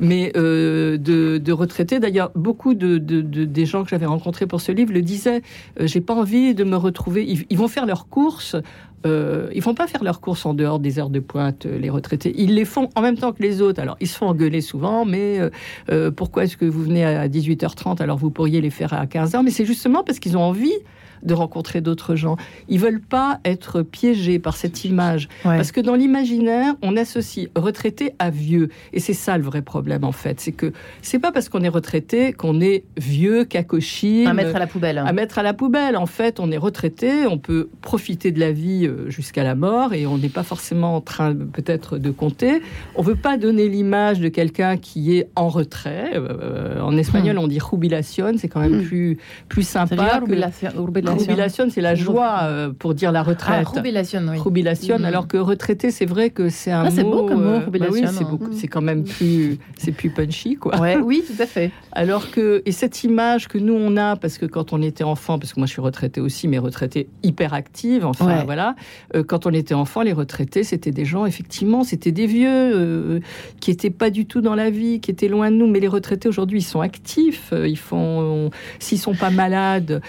[0.00, 0.96] mais de,
[1.38, 2.00] de retraités.
[2.00, 5.42] D'ailleurs, beaucoup de, de- de- des gens que j'avais rencontrés pour ce livre le disaient,
[5.80, 8.56] euh, j'ai pas envie de me retrouver, ils, vont faire leurs courses.
[9.04, 11.90] Euh, ils vont pas faire leurs courses en dehors des heures de pointe, euh, les
[11.90, 12.34] retraités.
[12.36, 13.80] Ils les font en même temps que les autres.
[13.80, 15.38] Alors, ils se font engueuler souvent, mais
[16.16, 19.50] pourquoi est-ce que vous venez à 18h30 alors vous pourriez les faire à 15h Mais
[19.50, 20.72] c'est justement parce qu'ils ont envie
[21.26, 22.36] de rencontrer d'autres gens.
[22.68, 25.28] Ils veulent pas être piégés par cette image.
[25.44, 25.56] Ouais.
[25.56, 28.68] Parce que dans l'imaginaire, on associe retraité à vieux.
[28.92, 30.40] Et c'est ça le vrai problème, en fait.
[30.40, 34.26] C'est que c'est pas parce qu'on est retraité qu'on est vieux, cacochine.
[34.26, 34.98] à mettre à la poubelle.
[34.98, 35.96] à mettre à la poubelle.
[35.96, 39.92] En fait, on est retraité, on peut profiter de la vie euh, jusqu'à la mort
[39.92, 42.62] et on n'est pas forcément en train peut-être de compter.
[42.94, 46.12] On veut pas donner l'image de quelqu'un qui est en retrait.
[46.14, 48.84] Euh, en espagnol, on dit jubilación, c'est quand même Hmm.
[48.84, 49.96] plus plus sympa.
[51.15, 53.66] que- jubilation- c'est la joie euh, pour dire la Ah, retraite.
[53.74, 54.38] jubilation, oui.
[54.42, 55.04] Jubilation, Mm.
[55.04, 57.10] alors que retraité, c'est vrai que c'est un Ah, c'est mot.
[57.22, 58.38] beau comme mot, euh, bah oui, c'est hein.
[58.52, 60.78] c'est quand même plus, c'est plus punchy, quoi.
[60.80, 61.70] Ouais, oui, tout à fait.
[61.92, 65.38] Alors que, et cette image que nous on a, parce que quand on était enfant,
[65.38, 68.44] parce que moi je suis retraitée aussi, mais retraitée hyper active, enfin Ouais.
[68.44, 68.74] voilà,
[69.14, 73.20] euh, quand on était enfant, les retraités c'était des gens, effectivement, c'était des vieux euh,
[73.60, 75.88] qui étaient pas du tout dans la vie, qui étaient loin de nous, mais les
[75.88, 80.00] retraités aujourd'hui ils sont actifs, ils font, s'ils sont pas malades,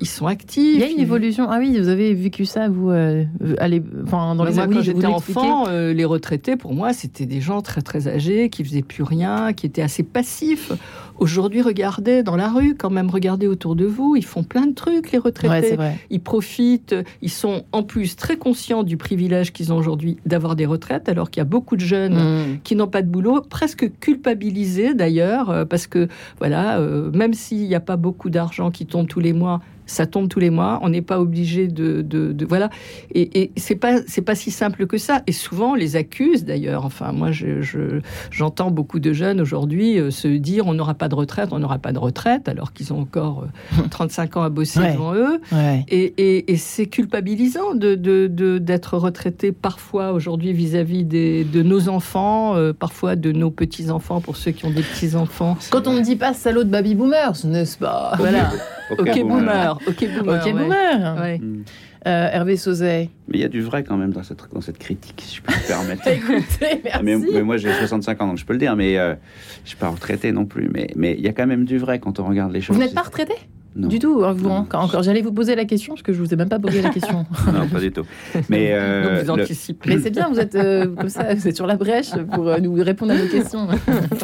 [0.00, 0.41] ils sont actifs.
[0.56, 1.46] Il y a une évolution.
[1.50, 3.24] Ah oui, vous avez vécu ça, vous, euh,
[3.58, 7.26] allez, enfin, dans Bah, les moi, oui, j'étais enfant, euh, les retraités, pour moi, c'était
[7.26, 10.72] des gens très très âgés qui faisaient plus rien, qui étaient assez passifs.
[11.18, 14.74] Aujourd'hui, regardez dans la rue, quand même, regardez autour de vous, ils font plein de
[14.74, 15.76] trucs, les retraités.
[15.78, 15.94] Ouais.
[16.10, 20.66] Ils profitent, ils sont en plus très conscients du privilège qu'ils ont aujourd'hui d'avoir des
[20.66, 22.58] retraites, alors qu'il y a beaucoup de jeunes Mm.
[22.64, 27.66] qui n'ont pas de boulot, presque culpabilisés d'ailleurs, euh, parce que voilà, euh, même s'il
[27.68, 30.78] n'y a pas beaucoup d'argent qui tombe tous les mois, ça tombe tous les mois,
[30.82, 32.70] on n'est pas obligé de, de, de- voilà,
[33.14, 35.22] et, et c'est pas c'est pas si simple que ça.
[35.26, 36.84] Et souvent on les accuse d'ailleurs.
[36.84, 41.08] Enfin moi je je- j'entends beaucoup de jeunes aujourd'hui euh, se dire on n'aura pas
[41.08, 43.44] de retraite, on n'aura pas de retraite, alors qu'ils ont encore
[43.78, 44.92] euh, 35 ans à bosser Ouais.
[44.92, 45.40] devant eux.
[45.52, 45.84] Ouais.
[45.88, 51.62] Et, et- et c'est culpabilisant de, de- de- d'être retraité parfois aujourd'hui vis-à-vis des, de
[51.62, 55.56] nos enfants, euh, parfois de nos petits-enfants pour ceux qui ont des petits-enfants.
[55.70, 58.12] Quand on ne dit pas salaud de baby boomers, n'est-ce pas?
[58.18, 58.50] Voilà.
[58.98, 59.78] Ok, boomer.
[59.86, 60.40] Ok, boomer.
[60.46, 61.16] Ok, boomer.
[61.20, 61.38] Ouais.
[61.38, 61.64] Mm.
[62.04, 63.10] Euh, Hervé Sauzet.
[63.28, 65.42] Mais il y a du vrai quand même dans cette, dans cette critique, si je
[65.42, 66.06] peux me permettre.
[66.08, 67.02] Écoutez, merci.
[67.04, 69.14] Mais, mais moi j'ai 65 ans donc je peux le dire, mais euh,
[69.62, 70.68] je suis pas retraité non plus.
[70.72, 72.76] Mais mais il y a quand même du vrai quand on regarde les choses.
[72.76, 73.34] Vous n'êtes pas retraité?
[73.74, 73.88] Non.
[73.88, 74.56] Du tout, hein, vous, Non.
[74.56, 75.02] encore, encore.
[75.02, 77.24] J'allais vous poser la question, parce que je vous ai même pas posé la question.
[77.52, 78.04] Non, pas du tout.
[78.50, 79.88] Mais euh, Donc vous le- anticipez.
[79.90, 82.58] Mais c'est bien, vous êtes euh, comme ça, vous êtes sur la brèche pour euh,
[82.58, 83.66] nous répondre à nos questions.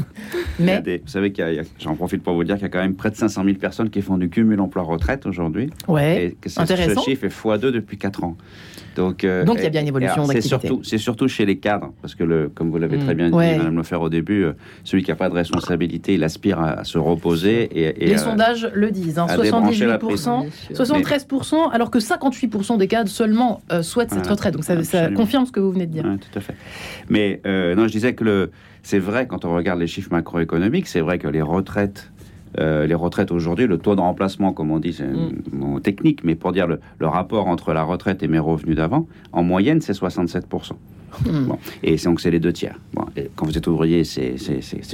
[0.60, 2.68] Mais des- vous savez qu'il y a- j'en profite pour vous dire qu'il y a
[2.68, 5.70] quand même près de 500 000 personnes qui font du cumul emploi-retraite aujourd'hui.
[5.88, 7.00] ouais, Et que intéressant.
[7.02, 8.36] ce chiffre est x2 depuis 4 ans.
[8.98, 10.48] Donc, euh, Donc, il y a bien une évolution c'est d'activité.
[10.68, 13.04] surtout, c'est surtout chez les cadres, parce que le, comme vous l'avez Mm.
[13.04, 13.56] très bien dit, Ouais.
[13.56, 16.84] Madame Lefer au début, euh, celui qui n'a pas de responsabilité, il aspire à, à
[16.84, 20.20] se reposer et, et les à- sondages le disent, hein, à débrancher la prise.
[20.26, 20.76] 78%, Bien sûr.
[20.96, 24.54] 73%, alors que 58% des cadres seulement euh, souhaitent cette retraite.
[24.54, 26.04] Donc ça, ça confirme ce que vous venez de dire.
[26.04, 26.54] Ouais, tout à fait.
[27.08, 28.50] Mais euh, non, je disais que
[28.82, 32.10] c'est vrai quand on regarde les chiffres macroéconomiques, c'est vrai que les retraites,
[32.58, 35.06] euh, les retraites aujourd'hui, le taux de remplacement, comme on dit, c'est
[35.52, 39.06] mot technique, mais pour dire le, le rapport entre la retraite et mes revenus d'avant,
[39.32, 40.46] en moyenne, c'est 67
[41.24, 41.46] Hmm.
[41.46, 41.58] Bon.
[41.82, 42.78] Et c'est- donc c'est les deux tiers.
[42.92, 44.36] Bon, et quand vous êtes ouvrier, c'est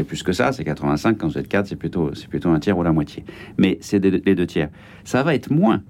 [0.07, 1.19] plus que ça, c'est 85.
[1.19, 3.25] Quand vous êtes cadre, c'est plutôt, plutôt un tiers ou la moitié.
[3.59, 4.69] Mais c'est des- les deux tiers.
[5.05, 5.83] Ça va être moins.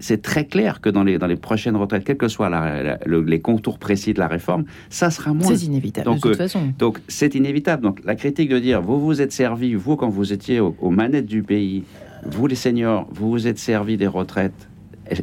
[0.00, 2.98] C'est- très clair que dans les, dans les prochaines retraites, quels que soient la- la-
[3.06, 5.46] le- les contours précis de la réforme, ça sera moins.
[5.54, 6.72] C'est inévitable, Donc, de toute euh, façon.
[6.78, 7.82] Donc c'est inévitable.
[7.84, 10.90] Donc la critique de dire vous vous êtes servi, vous quand vous étiez au- aux
[10.90, 11.84] manettes du pays,
[12.26, 14.68] vous les seniors, vous vous êtes servi des retraites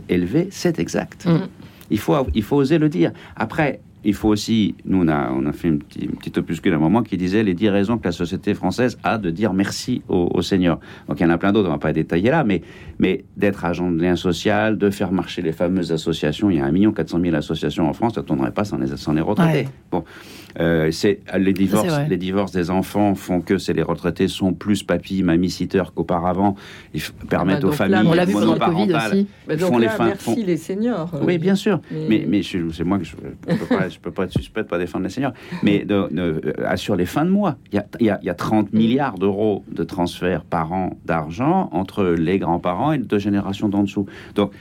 [0.09, 1.25] élevées, c'est exact.
[1.25, 1.47] Mm.
[1.91, 3.11] Il faut, il faut oser le dire.
[3.35, 6.73] Après, il faut aussi, nous on a, on a fait une petite, une petite opuscule
[6.73, 9.51] à un moment qui disait les 10 raisons que la société française a de dire
[9.53, 10.79] merci aux, aux seniors.
[11.07, 12.61] Donc il y en a plein d'autres, on va pas détailler là, mais,
[12.99, 16.49] mais d'être agent de lien social, de faire marcher les fameuses associations.
[16.49, 18.95] Il y a 1 400 000 associations en France, ça ne tournerait pas sans les,
[18.97, 19.59] sans les retraités.
[19.59, 19.67] Ouais.
[19.91, 20.03] Bon,
[20.59, 24.83] euh, c'est les divorces, les divorces des enfants font que c'est les retraités sont plus
[24.83, 26.55] papy, mamie-sitter qu'auparavant.
[26.93, 29.27] Ils f- permettent bah, aux familles là, On l'a vu pendant le Covid monoparentales aussi.
[29.47, 31.11] Bah, font donc les fins- merci font- les seniors.
[31.13, 31.81] euh, oui, bien sûr.
[31.91, 34.31] mais- Mais, mais, je- c'est moi que je ne peux, pas- je peux pas être
[34.31, 35.33] suspect de pas défendre les seniors.
[35.61, 37.57] Mais de, de- euh, assure les fins de mois.
[37.73, 38.77] Il y a, il y a- il y a 30 Mm.
[38.77, 43.83] milliards d'euros de transferts par an d'argent entre les grands-parents et les deux générations d'en
[43.83, 44.05] dessous.
[44.35, 44.51] Donc,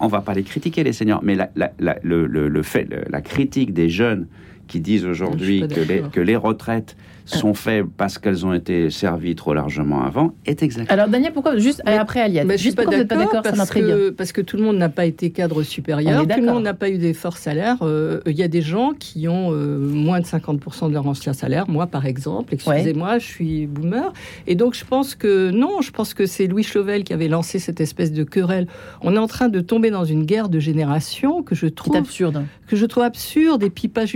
[0.00, 1.20] on va pas les critiquer, les seniors.
[1.22, 1.36] Mais
[1.76, 4.26] le, fait, la critique des jeunes
[4.70, 6.10] qui disent aujourd'hui que les, d'accord.
[6.12, 10.90] que les retraites sont faibles parce qu'elles ont été servies trop largement avant est exact.
[10.90, 12.46] Alors, Daniel, pourquoi Juste Mais- après Aliette.
[12.46, 13.70] Bah, je suis juste pas pourquoi vous n'êtes pas d'accord parce
[14.16, 16.90] parce que tout le monde n'a pas été cadre supérieur, tout le monde n'a pas
[16.90, 17.78] eu des forts salaires.
[17.82, 21.32] Euh, Il y a des gens qui ont euh, moins de 50% de leur ancien
[21.32, 21.68] salaire.
[21.68, 24.12] Moi, par exemple, excusez-moi, je suis boomer.
[24.46, 27.58] Et donc, je pense que non, je pense que c'est Louis Chauvel qui avait lancé
[27.58, 28.66] cette espèce de querelle.
[29.02, 32.44] On est en train de tomber dans une guerre de génération que je trouve absurde.
[32.66, 34.06] que je trouve absurde et puis pas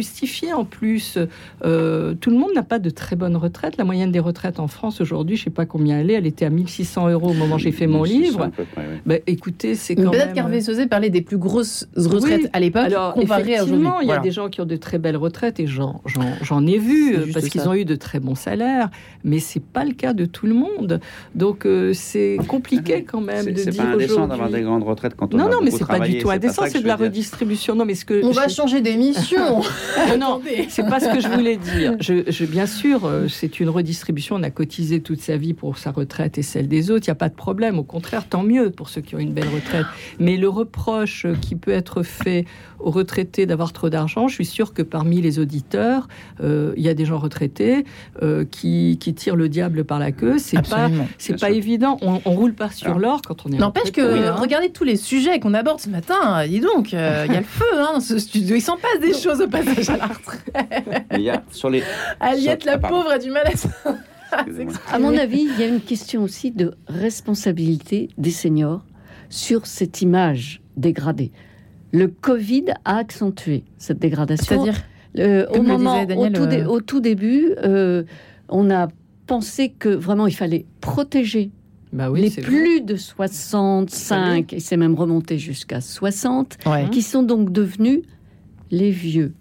[0.52, 1.18] en plus.
[1.64, 3.76] Euh, tout le monde n'a pas de très bonne retraite.
[3.76, 6.44] La moyenne des retraites en France aujourd'hui, je sais pas combien elle est, elle était
[6.44, 8.50] à 1600 euros au moment où j'ai fait mon 1600 livre.
[8.74, 8.84] près.
[9.06, 10.34] Bah, écoutez, c'est quand Peut-être même...
[10.34, 12.48] qu'Hervé Sauzet parlait des plus grosses retraites Oui.
[12.52, 13.86] à l'époque Alors, comparées à aujourd'hui.
[14.02, 14.20] il y a Voilà.
[14.22, 17.18] des gens qui ont de très belles retraites et j'en, j'en, j'en ai vu C'est
[17.18, 17.68] euh, parce qu'ils ça.
[17.70, 18.90] ont eu de très bons salaires,
[19.24, 21.00] mais c'est pas le cas de tout le monde.
[21.34, 24.62] Donc euh, c'est compliqué quand même C'est de c'est dire pas indécent d'avoir aujourd'hui- des
[24.62, 26.80] grandes retraites quand on Non, a non, mais c'est pas du tout c'est indécent, c'est
[26.82, 27.74] de la redistribution.
[27.74, 29.62] Non, mais ce que On va changer d'émission.
[29.96, 31.96] Ah non, c'est pas ce que je voulais dire.
[32.00, 34.36] Je, je- bien sûr, euh, c'est une redistribution.
[34.36, 37.04] On a cotisé toute sa vie pour sa retraite et celle des autres.
[37.06, 37.78] Il n'y a pas de problème.
[37.78, 39.86] Au contraire, tant mieux pour ceux qui ont une belle retraite.
[40.18, 42.44] Mais le reproche qui peut être fait
[42.84, 46.06] aux retraités d'avoir trop d'argent, je suis sûr que parmi les auditeurs,
[46.42, 47.84] euh, il y a des gens retraités
[48.22, 50.38] euh, qui, qui tirent le diable par la queue.
[50.38, 51.56] C'est pas, c'est pas sûr.
[51.56, 51.98] évident.
[52.02, 53.56] On, on roule pas sur l'or quand on est.
[53.56, 54.34] N'empêche que, hein.
[54.34, 56.46] regardez tous les sujets qu'on aborde ce matin.
[56.46, 58.56] Dis donc, euh, il y a le feu hein, ce studio.
[58.56, 61.06] Il s'en passe des choses au passage à la retraite.
[61.12, 61.82] Il y a sur les
[62.20, 63.90] Aliette, Sur- la ah, pauvre, a du mal à.
[64.92, 68.84] À mon avis, il y a une question aussi de responsabilité des seniors
[69.28, 71.30] sur cette image dégradée.
[71.94, 74.46] Le Covid a accentué cette dégradation.
[74.64, 74.82] C'est-à-dire
[75.18, 78.02] Euh, au moment, disait Daniel, au, tout dé- euh, au tout début, euh,
[78.48, 78.88] on a
[79.28, 81.50] pensé que vraiment il fallait protéger
[81.92, 82.50] Bah oui, les c'est vrai.
[82.50, 86.88] plus de 65, et c'est même remonté jusqu'à 60, Ouais.
[86.90, 88.00] qui sont donc devenus
[88.72, 89.32] les vieux,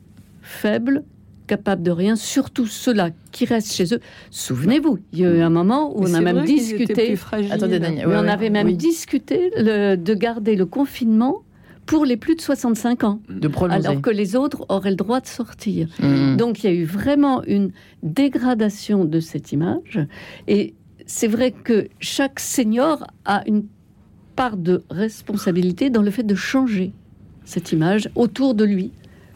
[0.43, 1.03] faibles,
[1.47, 3.99] capables de rien, surtout ceux-là qui restent chez eux.
[4.29, 7.51] Souvenez-vous, il y a eu un moment où Mais on a même discuté, plus fragiles.
[7.51, 8.07] Attendez, Daniel.
[8.07, 8.29] Ouais, on ouais.
[8.29, 8.77] avait même Oui.
[8.77, 11.41] discuté le- de garder le confinement
[11.85, 15.27] pour les plus de 65 ans, de alors que les autres auraient le droit de
[15.27, 15.87] sortir.
[15.99, 16.37] Mmh.
[16.37, 17.71] Donc il y a eu vraiment une
[18.03, 19.99] dégradation de cette image.
[20.47, 20.73] Et
[21.05, 23.65] c'est vrai que chaque senior a une
[24.35, 26.93] part de responsabilité dans le fait de changer
[27.45, 28.91] cette image autour de lui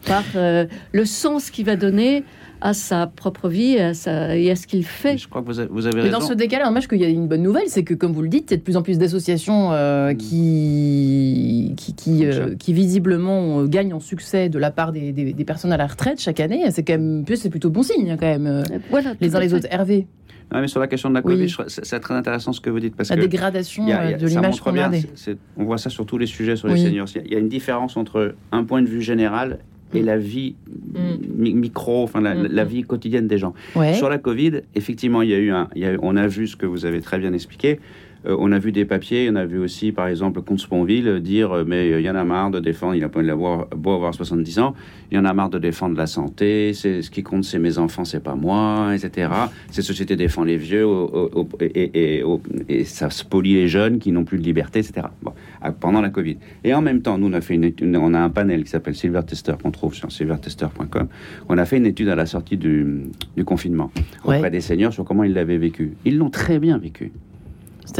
[0.06, 2.24] par euh, le sens qu'il va donner
[2.60, 5.16] à sa propre vie et à, sa- et à ce qu'il fait.
[5.18, 6.18] Je crois que vous avez, vous avez Mais raison.
[6.18, 8.28] dans ce décalage, n'empêche qu'il y a une bonne nouvelle, c'est que, comme vous le
[8.28, 12.72] dites, il y a de plus en plus d'associations euh, qui, qui, qui, euh, qui
[12.72, 16.20] visiblement euh, gagnent en succès de la part des, des- des personnes à la retraite
[16.20, 16.64] chaque année.
[16.70, 18.46] C'est quand même, c'est plutôt bon signe, hein, quand même.
[18.46, 19.54] euh, Voilà, Les uns les fait.
[19.56, 19.66] autres.
[19.70, 20.06] Hervé,
[20.52, 21.22] Non, mais sur la question de la.
[21.22, 24.10] Covid, je c'est très intéressant ce que vous dites parce la que dégradation y a-
[24.10, 26.68] y a- de l'image qu'on c'est- c'est- on voit ça sur tous les sujets sur
[26.68, 26.82] les Oui.
[26.82, 27.06] seniors.
[27.14, 29.58] Il y a- il y a une différence entre un point de vue général
[29.94, 30.06] et Mm.
[30.06, 30.98] la vie Mm.
[31.36, 32.48] mi- micro, enfin la, Mm.
[32.50, 33.54] la vie quotidienne des gens.
[33.76, 33.94] Ouais.
[33.94, 36.26] Sur la Covid, effectivement, il y a eu un, il y a eu- on a
[36.26, 37.80] vu ce que vous avez très bien expliqué.
[38.26, 41.52] Euh, on a vu des papiers, on a vu aussi, par exemple, Comte Sponville dire
[41.52, 43.92] euh, mais euh, il y en a marre de défendre, il a pas l'avoir, beau
[43.94, 44.74] avoir 70 ans,
[45.10, 47.78] il y en a marre de défendre la santé, c'est ce qui compte, c'est mes
[47.78, 49.30] enfants, c'est pas moi, etc.
[49.70, 53.54] Cette société défend les vieux au- au- au- et, et- et au- et ça spolie
[53.54, 55.06] les jeunes qui n'ont plus de liberté, etc.
[55.22, 55.32] Bon,
[55.78, 56.38] pendant la Covid.
[56.64, 58.70] Et en même temps, nous, on a fait une étude, on a un panel qui
[58.70, 61.06] s'appelle Silver Tester qu'on trouve sur silvertester.com.
[61.48, 63.04] On a fait une étude à la sortie du,
[63.36, 63.90] du confinement
[64.24, 64.50] auprès Ouais.
[64.50, 65.92] des seniors sur comment ils l'avaient vécu.
[66.04, 67.12] Ils l'ont très bien vécu.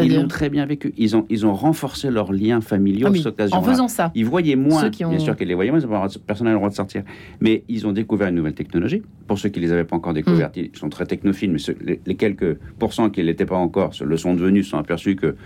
[0.03, 0.93] Ils l'ont très bien vécu.
[0.97, 4.13] Ils ont, ils ont renforcé leurs liens familiaux Ah oui, cette en faisant ça.
[4.15, 5.81] Ils voyaient moins, Ceux qui ont- bien sûr qu'ils les voyaient moins,
[6.27, 7.03] personne n'a le droit de sortir.
[7.41, 9.03] Mais ils ont découvert une nouvelle technologie.
[9.27, 10.61] Pour ceux qui ne les avaient pas encore découvertes, Mm.
[10.73, 13.95] ils sont très technophiles, mais ceux- les, les quelques pourcents qui ne l'étaient pas encore
[13.95, 15.37] se le sont devenus, se sont aperçus que,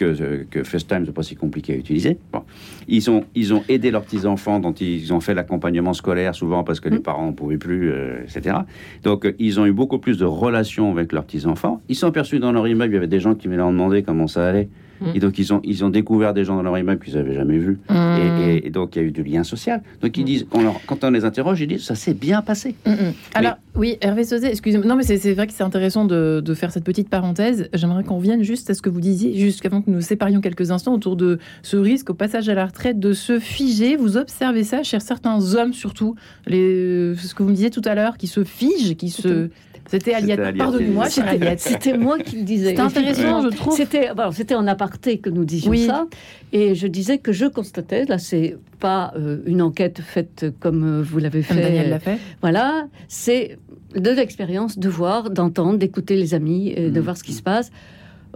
[0.00, 2.16] que, euh, que FaceTime, c'est pas si compliqué à utiliser.
[2.32, 2.42] Bon.
[2.88, 6.80] Ils, ont, ils ont aidé leurs petits-enfants, dont ils ont fait l'accompagnement scolaire, souvent parce
[6.80, 7.02] que les Mm.
[7.02, 8.56] parents ne pouvaient plus, euh, etc.
[9.02, 11.82] Donc, euh, ils ont eu beaucoup plus de relations avec leurs petits-enfants.
[11.88, 14.02] Ils sont aperçus dans leur immeuble, il y avait des gens qui venaient leur demander
[14.02, 14.68] comment ça allait.
[15.00, 15.06] Mm.
[15.14, 17.58] Et donc, ils ont, ils ont découvert des gens dans leur immeuble qu'ils n'avaient jamais
[17.58, 17.78] vus.
[17.88, 17.94] Mm.
[17.94, 19.82] Et, et- et donc, il y a eu du lien social.
[20.02, 22.74] Donc, ils disent, on leur- quand on les interroge, ils disent, ça s'est bien passé.
[22.86, 23.12] Mm, mm.
[23.34, 24.86] Alors, oui, Hervé Sauzet, excusez-moi.
[24.86, 27.68] Non, mais c'est vrai que c'est intéressant de, de faire cette petite parenthèse.
[27.72, 30.70] J'aimerais qu'on revienne juste à ce que vous disiez, jusqu'avant que nous nous séparions quelques
[30.70, 33.96] instants, autour de ce risque au passage à la retraite de se figer.
[33.96, 36.14] Vous observez ça chez certains hommes, surtout,
[36.46, 39.48] les, ce que vous me disiez tout à l'heure, qui se figent, qui se.
[39.90, 40.38] C'était Aliette.
[40.38, 40.58] Aliette.
[40.58, 41.60] Pardonnez-moi, C'était- Aliette.
[41.60, 42.68] C'était moi qui le disais.
[42.70, 43.76] C'était intéressant, je trouve.
[43.76, 45.84] C'était alors, c'était en aparté que nous disions Oui.
[45.86, 46.06] ça,
[46.52, 48.04] et je disais que je constatais.
[48.04, 51.62] Là, c'est pas euh, une enquête faite comme euh, vous l'avez Comme fait.
[51.62, 52.18] Daniel l'a fait.
[52.40, 53.58] Voilà, c'est
[53.96, 57.04] de l'expérience de voir, d'entendre, d'écouter les amis, et de Mhm.
[57.04, 57.70] voir ce qui se passe.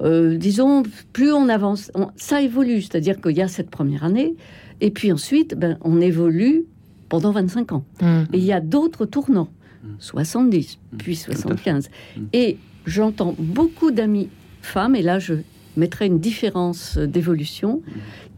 [0.01, 4.35] Euh, disons, plus on avance, on- ça évolue, c'est-à-dire qu'il y a cette première année,
[4.81, 6.65] et puis ensuite, ben, on évolue
[7.09, 7.85] pendant 25 ans.
[8.03, 8.23] Mm.
[8.33, 9.64] Et il y a d'autres tournants, Mm.
[9.99, 10.97] 70, Mm.
[10.99, 11.33] puis à fait.
[11.37, 11.91] 75.
[12.17, 12.21] Mm.
[12.33, 14.29] Et j'entends beaucoup d'amis
[14.63, 15.35] femmes, et là je
[15.77, 17.91] mettrai une différence euh, d'évolution, Mm.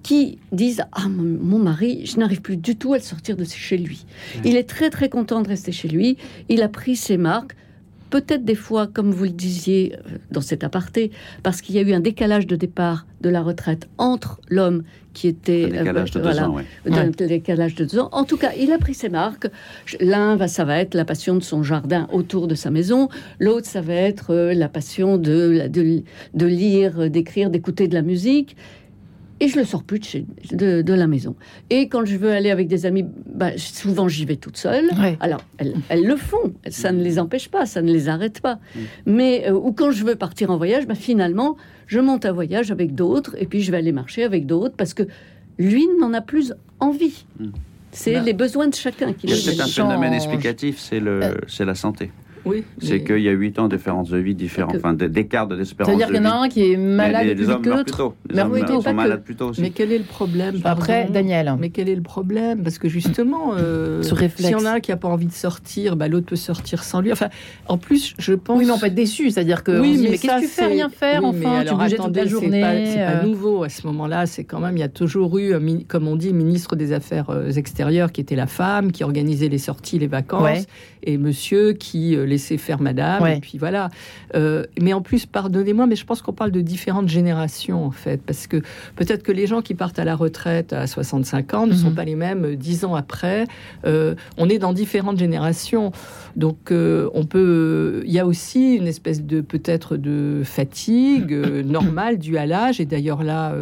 [0.03, 3.45] qui disent Ah, mon, mon mari, je n'arrive plus du tout à le sortir de
[3.45, 4.07] chez lui.
[4.45, 6.17] Il est très très content de rester chez lui,
[6.49, 7.57] il a pris ses marques.
[8.11, 11.11] Peut-être des fois, comme vous le disiez euh, dans cet aparté,
[11.43, 15.29] parce qu'il y a eu un décalage de départ de la retraite entre l'homme qui
[15.29, 16.65] était Un décalage de euh, deux voilà, ans, ouais.
[16.85, 18.11] d'un décalage de deux ans.
[18.13, 19.49] En tout cas, il a pris ses marques.
[20.01, 23.09] L'un, va, ça va être la passion de son jardin autour de sa maison.
[23.41, 26.03] L'autre, ça va être euh, la passion de, de,
[26.35, 28.57] de lire, d'écrire, d'écouter de la musique.
[29.41, 31.35] Et je le sors plus de, chez, de, de la maison.
[31.69, 34.87] Et quand je veux aller avec des amis, bah, souvent j'y vais toute seule.
[34.99, 35.19] Ouais.
[35.21, 38.55] Alors, elles, elles le font, ça ne les empêche pas, ça ne les arrête pas.
[38.55, 38.81] Mm.
[39.07, 42.71] Mais, euh, ou quand je veux partir en voyage, bah, finalement, je monte un voyage
[42.71, 45.03] avec d'autres, et puis je vais aller marcher avec d'autres, parce que
[45.59, 47.27] lui n'en a plus envie.
[47.39, 47.47] Mm.
[47.93, 50.79] C'est Bah, les besoins de chacun qui Il y a les peut-être un phénomène explicatif,
[50.79, 51.35] c'est le, Euh.
[51.47, 52.11] c'est la santé.
[52.47, 52.63] Oui.
[52.81, 55.47] C'est mais- qu'il y a 8 ans de différences de vie différents, Que- enfin d'écart
[55.47, 56.45] de Ça l'espérance veut dire de qu'il y en a vie.
[56.45, 58.13] un qui est malade les, plus les que l'autre.
[58.31, 59.61] Les Mais hommes oui, pas sont malades plus tôt aussi.
[59.61, 61.53] Mais quel est le problème Après, Daniel.
[61.61, 62.63] Mais quel est le problème?
[62.63, 64.49] Parce que justement, euh, Ce réflexe.
[64.49, 66.83] s'il y en a un qui n'a pas envie de sortir, bah, l'autre peut sortir
[66.85, 67.13] sans lui.
[67.13, 67.29] Enfin,
[67.69, 68.59] en plus, je pense.
[68.59, 70.35] Oui, mais on peut être déçu, c'est-à-dire que Oui, on se dit, mais mais qu'est-ce
[70.37, 72.95] que tu fais rien faire Oui, enfin tu bougeais toute la c'est journée pas- C'est
[72.97, 74.27] pas, euh, nouveau à ce moment-là.
[74.27, 75.53] C'est quand même, il y a toujours eu,
[75.89, 79.59] comme on dit, ministre des Affaires euh, extérieures qui était la femme, qui organisait les
[79.59, 80.67] sorties, les vacances,
[81.03, 83.23] et monsieur qui euh, laissait faire madame.
[83.23, 83.37] Ouais.
[83.39, 83.89] Et puis voilà.
[84.35, 88.21] Euh, mais en plus, pardonnez-moi, mais je pense qu'on parle de différentes générations, en fait.
[88.23, 88.59] Parce que
[88.97, 91.95] peut-être que les gens qui partent à la retraite à 65 ans ne sont Mhm.
[91.95, 93.47] pas les mêmes euh, 10 ans après.
[93.87, 95.93] Euh, on est dans différentes générations.
[96.37, 98.03] Donc, on peut.
[98.05, 101.33] Il y a aussi une espèce de peut-être de fatigue
[101.65, 102.81] normale due à l'âge.
[102.81, 103.55] Et d'ailleurs là,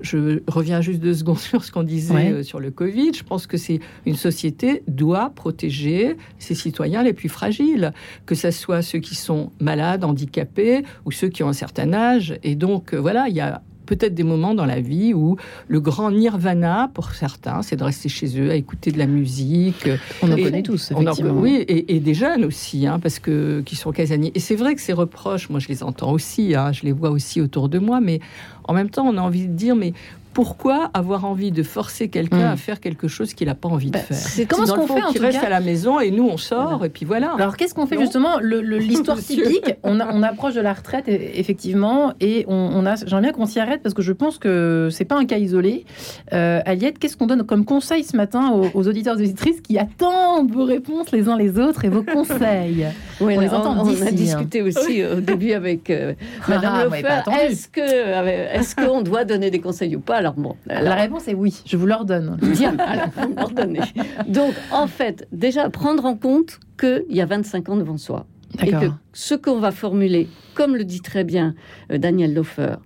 [0.00, 2.42] je reviens juste deux secondes sur ce qu'on disait Ouais.
[2.42, 3.12] sur le Covid.
[3.14, 7.92] Je pense que c'est une société doit protéger ses citoyens les plus fragiles,
[8.26, 12.38] que ce soit ceux qui sont malades, handicapés ou ceux qui ont un certain âge.
[12.42, 15.36] Et donc euh, voilà, il y a peut-être des moments dans la vie où
[15.68, 19.88] le grand nirvana, pour certains, c'est de rester chez eux à écouter de la musique.
[20.22, 21.34] on en Et- connaît tous On en- effectivement.
[21.38, 24.32] oui, et, et des jeunes aussi, hein, parce que qui sont casaniers.
[24.34, 27.10] Et c'est vrai que ces reproches, moi je les entends aussi, hein, je les vois
[27.10, 28.20] aussi autour de moi, mais
[28.66, 29.92] en même temps, on a envie de dire, mais
[30.34, 34.00] pourquoi avoir envie de forcer quelqu'un à faire quelque chose qu'il n'a pas envie Bah,
[34.00, 36.10] de faire c'est- comment le qu'on fait, en tout reste cas à la maison et
[36.10, 37.32] nous on sort et puis voilà.
[37.38, 38.02] Alors qu'est-ce qu'on fait Non.
[38.02, 42.84] justement L'histoire typique, on, a- on approche de la retraite e- effectivement, et on, on
[42.86, 42.96] a.
[42.96, 45.84] J'aimerais bien qu'on s'y arrête parce que je pense que c'est pas un cas isolé.
[46.32, 49.78] Euh, Aliette, qu'est-ce qu'on donne comme conseil ce matin aux, aux auditeurs et auditrices qui
[49.78, 52.86] attendent vos réponses les uns les autres et vos conseils?
[53.20, 54.12] Oui, On les entend on a hein.
[54.12, 56.14] discuté aussi au début avec euh,
[56.48, 57.02] Madame Ah, ouais.
[57.46, 60.20] Est-ce que euh, est-ce qu'on doit donner des conseils ou pas?
[60.24, 61.62] Alors bon, La réponse est oui.
[61.66, 62.38] Je vous leur donne.
[62.56, 63.80] Bien, alors, vous l'ordonnez.
[64.26, 68.24] Donc, en fait, déjà, prendre en compte qu'il y a 25 ans devant soi.
[68.62, 71.54] Et que ce qu'on va formuler, comme le dit très bien
[71.92, 72.76] euh, Daniel Lofer,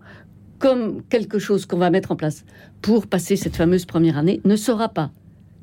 [0.59, 2.44] comme quelque chose qu'on va mettre en place
[2.83, 5.12] pour passer cette fameuse première année, ne sera pas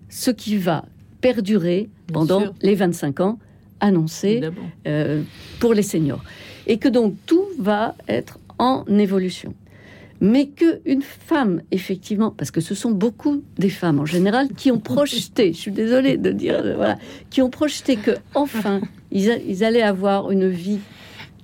[0.08, 0.86] ce qui va
[1.20, 3.40] perdurer pendant les 25 ans
[3.82, 4.42] annoncés
[4.88, 5.24] euh,
[5.60, 6.24] pour les seniors.
[6.68, 9.54] Et que donc tout va être en évolution.
[10.22, 14.80] Mais qu'une femme, effectivement, parce que ce sont beaucoup des femmes en général qui ont
[14.80, 16.98] projeté, je suis désolée de dire, euh, voilà,
[17.30, 18.80] qui ont projeté que enfin
[19.12, 20.80] ils, a- ils allaient avoir une vie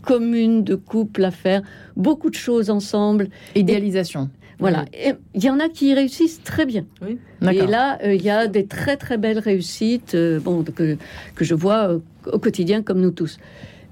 [0.03, 1.61] commune de couple à faire,
[1.95, 3.27] beaucoup de choses ensemble.
[3.55, 4.29] Idéalisation.
[4.57, 4.85] Voilà.
[4.93, 6.85] Et il y en a qui réussissent très bien.
[7.07, 7.67] Et D'accord.
[7.67, 10.97] là, euh, il y a des très très belles réussites euh, bon, que,
[11.35, 11.99] que je vois euh,
[12.31, 13.37] au quotidien comme nous tous.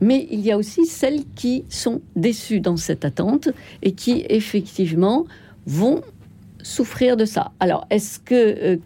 [0.01, 3.49] Mais il y a aussi celles qui sont déçues dans cette attente
[3.81, 5.25] et qui effectivement
[5.65, 6.01] vont
[6.61, 7.51] souffrir de ça.
[7.59, 8.77] Alors, est-ce que euh,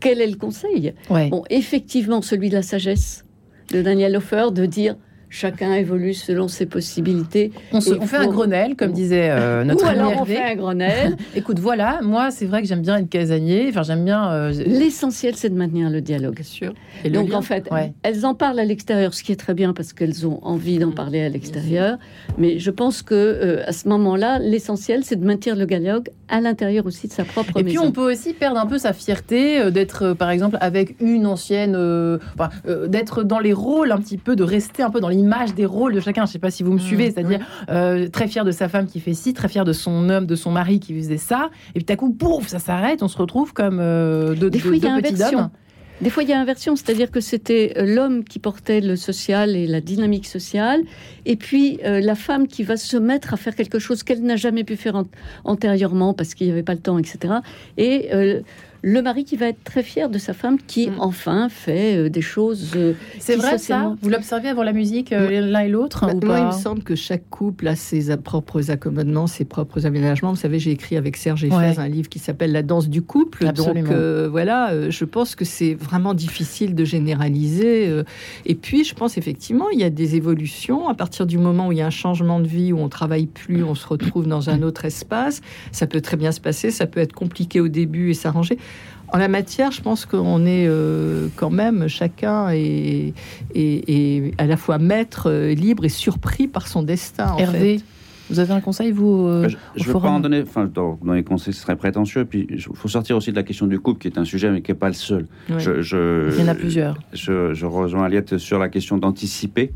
[0.00, 0.94] quel est le conseil?
[1.10, 1.28] Ouais.
[1.28, 3.24] Bon, effectivement, celui de la sagesse
[3.70, 4.96] de Daniel Hofer de dire
[5.30, 7.52] chacun évolue selon ses possibilités.
[7.72, 10.34] On, se, on fait un Grenelle, comme disait euh, notre Ou ami alors on Hervé.
[10.36, 11.16] fait un Grenelle.
[11.34, 13.66] Écoute, voilà, moi, c'est vrai que j'aime bien être casanier.
[13.68, 14.30] Enfin, j'aime bien.
[14.32, 16.34] euh, L'essentiel, c'est de maintenir le dialogue.
[16.36, 16.72] Bien sûr.
[17.04, 17.92] Et Donc en fait, Ouais.
[18.02, 20.90] elles en parlent à l'extérieur, ce qui est très bien parce qu'elles ont envie d'en
[20.92, 21.98] parler à l'extérieur.
[22.38, 26.40] Mais je pense que euh, à ce moment-là, l'essentiel, c'est de maintenir le dialogue à
[26.40, 29.60] l'intérieur aussi de sa propre Et puis on peut aussi perdre un peu sa fierté
[29.60, 31.74] euh, d'être par exemple avec une ancienne,
[32.34, 32.50] enfin,
[32.88, 35.92] d'être dans les rôles un petit peu, de rester un peu dans l'image des rôles
[35.94, 36.26] de chacun.
[36.26, 37.40] Je sais pas si vous me suivez, c'est-à-dire
[37.70, 40.36] euh, très fier de sa femme qui fait ci, très fier de son homme, de
[40.36, 43.18] son mari qui faisait ça, et puis tout à coup, pouf, ça s'arrête, on se
[43.18, 45.50] retrouve comme euh, deux, Des deux- fois, il y a deux petits hommes.
[46.00, 49.56] Des fois, il y a inversion, c'est-à-dire que c'était euh, l'homme qui portait le social
[49.56, 50.80] et la dynamique sociale,
[51.26, 54.36] et puis euh, la femme qui va se mettre à faire quelque chose qu'elle n'a
[54.36, 55.06] jamais pu faire an-
[55.44, 57.34] antérieurement parce qu'il n'y avait pas le temps, etc.
[57.78, 58.40] Et euh,
[58.82, 60.94] le mari qui va être très fier de sa femme qui, Mm.
[61.00, 62.72] enfin, fait euh, des choses.
[62.76, 63.94] euh, C'est vrai ça?
[64.00, 66.94] Vous l'observez avant la musique euh, l'un et l'autre Bah, moi, il me semble que
[66.94, 70.30] chaque couple a ses propres accommodements, ses propres aménagements.
[70.30, 71.78] Vous savez, j'ai écrit avec Serge Eiffel Ouais.
[71.78, 73.46] un livre qui s'appelle La danse du couple.
[73.46, 73.82] Absolument.
[73.88, 77.88] Donc euh, voilà, euh, je pense que c'est vraiment difficile de généraliser.
[77.88, 78.04] euh.
[78.46, 80.88] Et puis, je pense effectivement, il y a des évolutions.
[80.88, 83.26] À partir du moment où il y a un changement de vie, où on travaille
[83.26, 85.40] plus, on se retrouve dans un autre espace,
[85.72, 86.70] ça peut très bien se passer.
[86.70, 88.58] Ça peut être compliqué au début et s'arranger.
[89.12, 93.14] En la matière, je pense qu'on est euh, quand même chacun est,
[93.54, 97.32] est- est à la fois maître, euh, libre et surpris par son destin.
[97.32, 97.84] En Hervé, fait.
[98.28, 100.70] vous avez un conseil vous euh, Je au ne veux forum pas en donner, enfin,
[100.72, 102.26] dans, dans les conseils, ce serait prétentieux.
[102.26, 104.60] Puis, il faut sortir aussi de la question du couple, qui est un sujet, mais
[104.60, 105.26] qui n'est pas le seul.
[105.48, 105.58] Ouais.
[105.58, 106.98] Je, je- Il y en a plusieurs.
[107.14, 109.72] Je, je rejoins Aliette sur la question d'anticiper.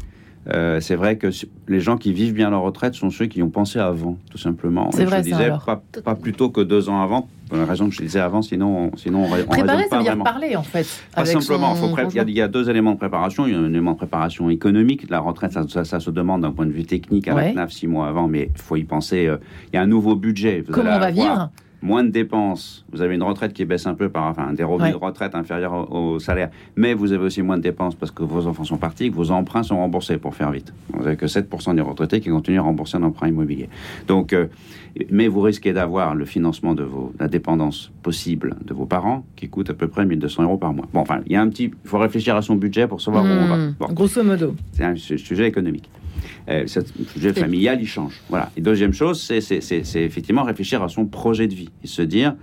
[0.52, 1.28] Euh, c'est vrai que
[1.68, 4.90] les gens qui vivent bien leur retraite sont ceux qui ont pensé avant, tout simplement.
[4.92, 7.88] C'est vrai, je disais, pas, pas plus tôt que deux ans avant, pour la raison
[7.88, 10.24] que je disais avant, sinon, on- sinon on, on Préparer, raisonne ça pas veut dire
[10.24, 10.86] parler en fait.
[11.14, 13.46] Pas simplement, son il, y a, il y a deux éléments de préparation.
[13.46, 15.08] Il y a un élément de préparation économique.
[15.10, 17.44] La retraite, ça, ça- ça se demande d'un point de vue technique à Ouais.
[17.46, 19.26] la CNAF six mois avant, mais il faut y penser.
[19.26, 19.36] euh,
[19.72, 20.62] il y a un nouveau budget.
[20.66, 21.50] Vous Comment on va avoir vivre
[21.82, 22.84] Moins de dépenses.
[22.92, 24.98] Vous avez une retraite qui baisse un peu par, enfin, des revenus Ouais.
[25.00, 28.22] de retraite inférieurs au, au salaire, mais vous avez aussi moins de dépenses parce que
[28.22, 30.72] vos enfants sont partis, que vos emprunts sont remboursés pour faire vite.
[30.92, 33.68] Vous n'avez que 7% des retraités qui continuent à rembourser un emprunt immobilier.
[34.06, 34.46] Donc, euh,
[35.10, 39.48] mais vous risquez d'avoir le financement de vos, la dépendance possible de vos parents qui
[39.48, 40.86] coûte à peu près 1200 euros par mois.
[40.92, 43.24] Bon, enfin, il y a un petit, il faut réfléchir à son budget pour savoir
[43.24, 43.56] où on va.
[43.56, 43.86] Hmm, Bon.
[43.92, 44.54] Grosso modo.
[44.72, 45.88] C'est un su- sujet économique.
[46.48, 46.80] Euh, ce
[47.12, 48.20] sujet familial, il change.
[48.28, 48.50] Voilà.
[48.56, 52.34] Et deuxième chose, c'est- effectivement réfléchir à son projet de vie et se dire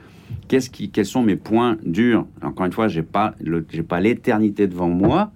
[0.47, 2.25] qu'est-ce qui, quels sont mes points durs?
[2.41, 3.33] Encore une fois, j'ai pas
[3.71, 5.31] j'ai pas l'éternité devant moi.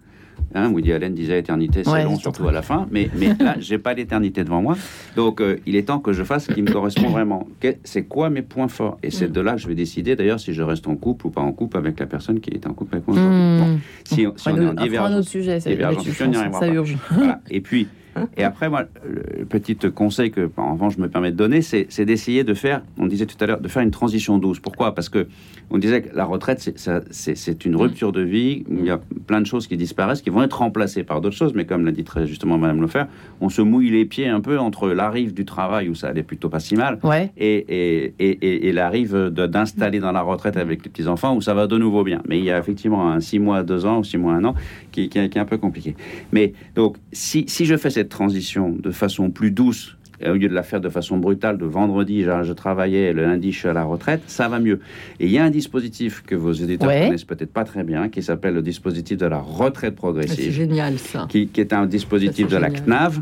[0.55, 2.87] Hein, Woody Allen disait éternité, c'est Ouais, long, surtout à la fin.
[2.91, 4.77] Mais, mais là, j'ai pas l'éternité devant moi.
[5.15, 7.47] Donc, euh, il est temps que je fasse ce qui me correspond vraiment.
[7.83, 8.99] C'est quoi mes points forts?
[9.01, 11.29] Et c'est de là que je vais décider d'ailleurs si je reste en couple ou
[11.31, 13.17] pas en couple avec la personne qui est en couple avec moi.
[13.17, 13.57] Hmm.
[13.59, 13.79] Bon.
[14.03, 15.19] Si, si on Après, est en divergence.
[15.21, 16.97] autre sujet, ça, Divergence, on ça, ça urge.
[17.11, 17.41] Voilà.
[17.49, 17.87] Et puis,
[18.37, 22.05] et après, moi, le petit conseil que, en revanche, je me permets de donner, c'est
[22.05, 24.59] d'essayer de faire, on disait tout à l'heure, de faire une transition douce.
[24.59, 24.93] Pourquoi?
[24.95, 25.27] Parce que
[25.69, 28.63] on disait que la retraite, c'est- une rupture de vie.
[28.69, 31.53] Il y a plein de choses qui disparaissent, qui vont être remplacées par d'autres choses.
[31.55, 33.03] Mais comme l'a dit très justement Madame Lefer,
[33.41, 36.23] on se mouille les pieds un peu entre la rive du travail où ça allait
[36.23, 37.31] plutôt pas si mal Ouais.
[37.37, 41.53] et, et, et, et- la rive d'installer dans la retraite avec les petits-enfants où ça
[41.53, 42.21] va de nouveau bien.
[42.27, 44.55] Mais il y a effectivement un 6 mois, 2 ans ou 6 mois, 1 an
[44.91, 45.95] qui, qui est- qui est un peu compliqué.
[46.31, 49.95] Mais donc, si, si je fais cette transition de façon plus douce,
[50.25, 53.51] au lieu de la faire de façon brutale, de vendredi, je, je travaillais, le lundi,
[53.51, 54.79] je suis à la retraite, ça va mieux.
[55.19, 57.05] Et il y a un dispositif que vos éditeurs Ouais.
[57.07, 60.51] connaissent peut-être pas très bien, qui s'appelle le dispositif de la retraite Ah, C'est progressive
[60.53, 61.25] génial ça.
[61.29, 62.69] qui, qui est un dispositif Ça, c'est de la.
[62.69, 63.21] CNAV.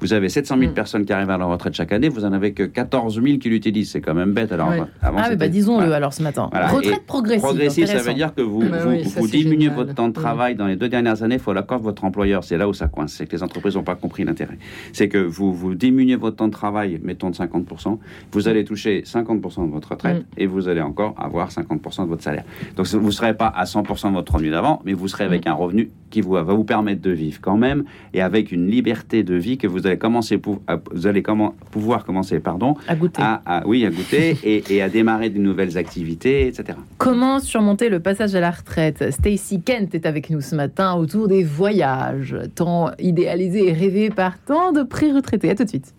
[0.00, 0.74] Vous avez 700 000 Mm.
[0.74, 3.48] personnes qui arrivent à la retraite chaque année, vous en avez que 14 000 qui
[3.48, 3.90] l'utilisent.
[3.90, 4.52] C'est quand même bête.
[4.52, 4.80] Alors, Ouais.
[5.02, 5.96] avant, Ah, mais bah, disons-le voilà.
[5.96, 6.48] alors ce matin.
[6.52, 6.68] Voilà.
[6.68, 7.42] Retraite Et progressive.
[7.42, 9.74] Progressif, ça veut dire que vous, Bah vous, oui, diminuez génial.
[9.74, 10.22] votre temps de Mm.
[10.22, 12.44] travail dans les deux dernières années, il faut l'accord de votre employeur.
[12.44, 13.12] C'est là où ça coince.
[13.14, 14.58] C'est que les entreprises n'ont pas compris l'intérêt.
[14.92, 17.98] C'est que vous, vous diminuez votre temps de travail, mettons de 50%,
[18.32, 20.24] vous allez toucher 50% de votre retraite Mm.
[20.40, 22.44] et vous allez encore avoir 50% de votre salaire.
[22.76, 25.46] Donc vous ne serez pas à 100% de votre revenu d'avant, mais vous serez avec
[25.46, 27.84] un revenu qui vous, va vous permettre de vivre quand même
[28.14, 31.54] et avec une liberté de vie que vous allez, commencer pou- à- vous allez comment,
[31.70, 33.22] pouvoir commencer pardon, À goûter.
[33.22, 36.78] à, à- oui, à goûter et, et à démarrer de nouvelles activités, etc.
[36.98, 39.10] Comment surmonter le passage à la retraite?
[39.12, 44.38] Stacy Kent est avec nous ce matin autour des voyages, tant idéalisés et rêvés par
[44.38, 45.50] tant de pré-retraités.
[45.50, 45.94] À tout de suite.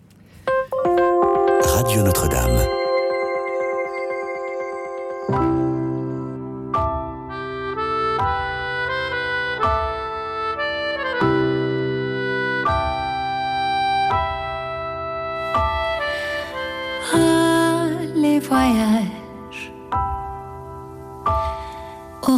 [1.64, 2.77] Radio Notre-Dame.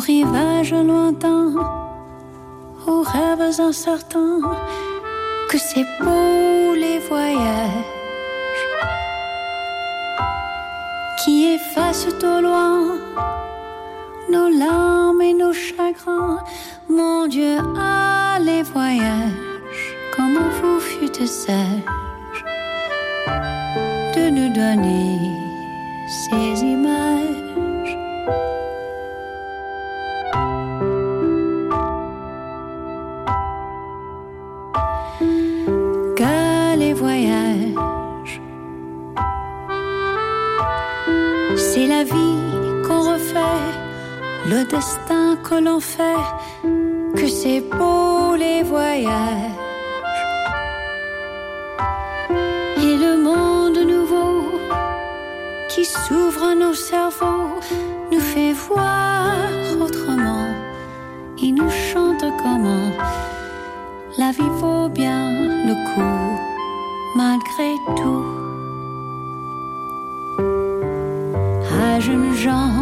[0.01, 1.55] Aux rivages lointains,
[2.87, 4.41] aux rêves incertains,
[5.51, 7.87] que c'est beau les voyages
[11.23, 12.99] qui effacent au loin
[14.31, 16.39] nos larmes et nos chagrins.
[16.89, 19.87] Mon Dieu, ah les voyages,
[20.17, 22.41] comment vous fûtes sage
[24.17, 25.19] de nous donner
[26.09, 27.20] ces images.
[44.51, 46.27] Le destin que l'on fait,
[47.19, 49.57] que c'est beau les voyages.
[52.85, 54.33] Et le monde nouveau
[55.69, 57.61] qui s'ouvre à nos cerveaux
[58.11, 59.37] nous fait voir
[59.85, 60.49] autrement.
[61.39, 62.91] Il nous chante comment
[64.19, 65.23] la vie vaut bien
[65.69, 66.19] le coup,
[67.15, 68.27] malgré tout.
[71.83, 72.80] Ah, jeunes gens,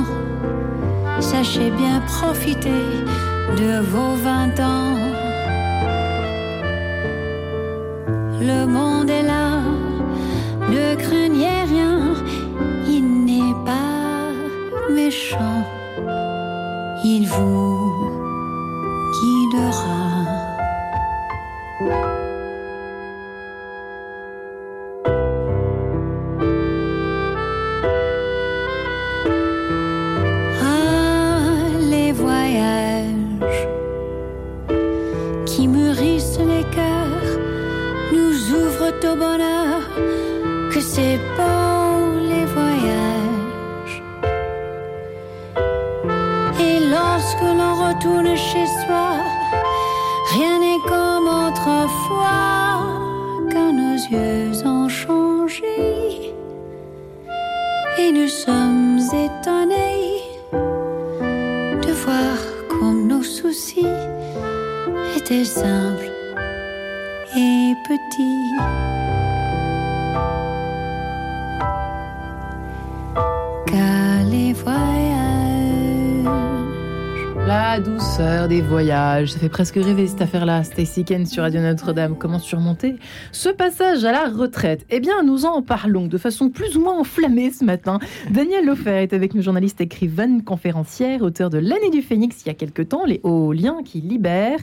[1.33, 2.85] sachez bien profiter
[3.61, 4.97] de vos vingt ans.
[8.51, 9.61] Le monde est là,
[10.75, 11.97] ne craignez rien,
[12.97, 14.33] il n'est pas
[14.91, 15.59] méchant,
[17.05, 17.88] il vous
[79.29, 80.65] Ça fait presque rêver cette affaire-là.
[80.65, 82.17] Stacy Ken sur Radio Notre-Dame.
[82.17, 82.97] Comment surmonter
[83.31, 84.87] ce passage à la retraite?
[84.89, 87.99] Eh bien, nous en parlons de façon plus ou moins enflammée ce matin.
[88.31, 92.51] Daniel Lofer est avec nous, journaliste, écrivaine, conférencière, auteur de L'année du Phénix il y
[92.51, 94.61] a quelque temps, Les hauts liens qui libèrent.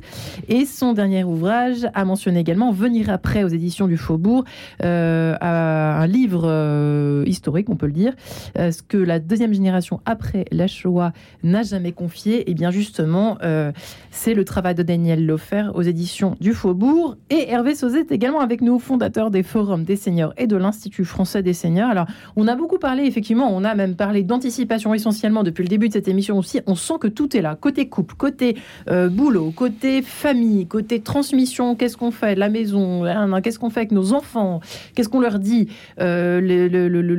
[0.48, 4.46] Et son dernier ouvrage a mentionné également Venir après aux éditions du Faubourg,
[4.84, 8.14] euh, un livre euh, historique, on peut le dire,
[8.58, 11.14] euh, ce que la deuxième génération après la Shoah
[11.44, 12.50] n'a jamais confié.
[12.50, 13.38] Et bien justement,
[14.10, 17.18] c'est le travail de Daniel Lofer aux éditions du Faubourg.
[17.30, 21.44] Et Hervé Sauzet également avec nous, fondateur des Forums des Seigneurs et de l'Institut français
[21.44, 21.90] des Seigneurs.
[21.90, 22.06] Alors,
[22.38, 25.94] on a beaucoup parlé, effectivement, on a même parlé d'anticipation essentiellement depuis le début de
[25.94, 26.62] cette émission aussi.
[26.68, 28.56] On sent que tout est là, côté couple, côté
[28.90, 33.04] euh, boulot, côté famille, côté transmission, qu'est-ce qu'on fait la maison,
[33.44, 34.62] qu'est-ce qu'on fait avec nos enfants,
[34.96, 35.68] qu'est-ce qu'on leur dit,
[36.00, 36.40] Euh,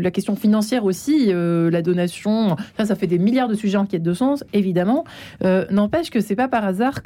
[0.02, 3.86] la question financière aussi, euh, la donation, ça, ça fait des milliards de sujets en
[3.86, 5.04] quête de sens, évidemment.
[5.70, 7.02] N'empêche que c'est pas par hasard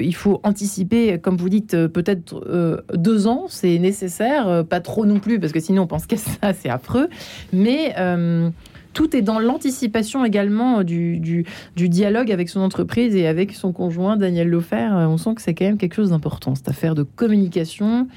[0.00, 4.80] qu'il faut anticiper, comme vous dites, euh, peut-être euh, deux ans, c'est nécessaire, euh, pas
[4.80, 7.08] trop non plus, parce que sinon on pense qu'à ça, c'est affreux.
[7.52, 8.50] Mais euh,
[8.92, 11.44] tout est dans l'anticipation également du, du,
[11.76, 14.88] du dialogue avec son entreprise et avec son conjoint, Daniel Lofer.
[14.92, 18.08] Euh, On sent que c'est quand même quelque chose d'important, cette affaire de communication.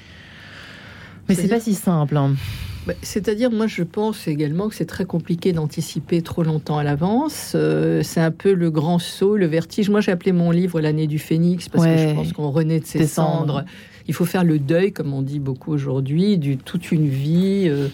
[1.28, 2.18] Mais c'est pas si simple.
[2.18, 2.36] hein.
[2.90, 7.52] Bah, C'est-à-dire, moi, je pense également que c'est très compliqué d'anticiper trop longtemps à l'avance.
[7.54, 9.92] Euh, c'est un peu le grand saut, le vertige.
[9.92, 12.86] Moi, j'ai appelé mon livre L'année du phénix parce que je pense qu'on renaît de
[12.86, 13.64] ses cendres.
[14.08, 17.66] Il faut faire le deuil, comme on dit beaucoup aujourd'hui, de toute une vie.
[17.68, 17.90] euh,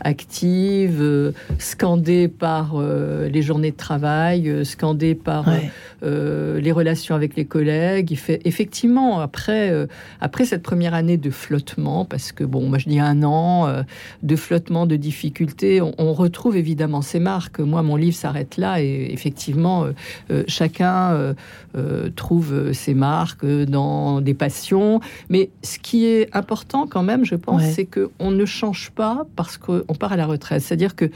[0.00, 5.70] active, euh, scandée par euh, les journées de travail, euh, scandée par Ouais.
[6.02, 8.10] les relations avec les collègues.
[8.10, 9.72] Il fait effectivement après
[10.20, 13.82] après cette première année de flottement, parce que bon, moi je dis un an
[14.22, 17.58] de flottement, de difficultés, on, on retrouve évidemment ces marques.
[17.60, 19.86] Moi, mon livre s'arrête là et effectivement,
[20.30, 21.34] euh, chacun euh,
[21.76, 25.00] euh, trouve ses marques dans des passions.
[25.28, 27.70] Mais ce qui est important quand même, je pense, Ouais.
[27.70, 29.56] c'est que on ne change pas parce
[29.86, 30.62] qu'on part à la retraite.
[30.62, 31.10] C'est-à-dire que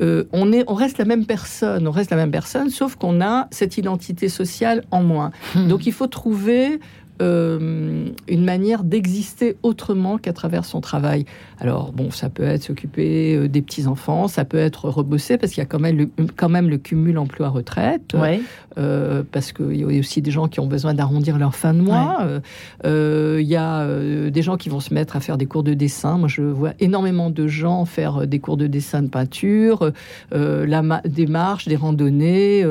[0.00, 3.20] euh, on, est, on reste la même personne, on reste la même personne, sauf qu'on
[3.20, 5.32] a cette identité sociale en moins.
[5.54, 5.68] Hmm.
[5.68, 6.78] Donc il faut trouver
[7.20, 11.24] euh, une manière d'exister autrement qu'à travers son travail.
[11.58, 15.52] Alors bon, ça peut être s'occuper euh, des petits enfants, ça peut être rebosser parce
[15.52, 18.40] qu'il y a quand même le, quand même le cumul emploi-retraite, Ouais.
[18.78, 21.80] euh, parce qu'il y a aussi des gens qui ont besoin d'arrondir leur fin de
[21.80, 22.18] mois.
[22.22, 22.40] Euh,
[22.86, 23.86] euh, Il y a
[24.30, 26.18] des gens qui vont se mettre à faire des cours de dessin.
[26.18, 29.90] Moi, je vois énormément de gens faire des cours de dessin, de peinture,
[30.32, 32.64] la des marches, des randonnées,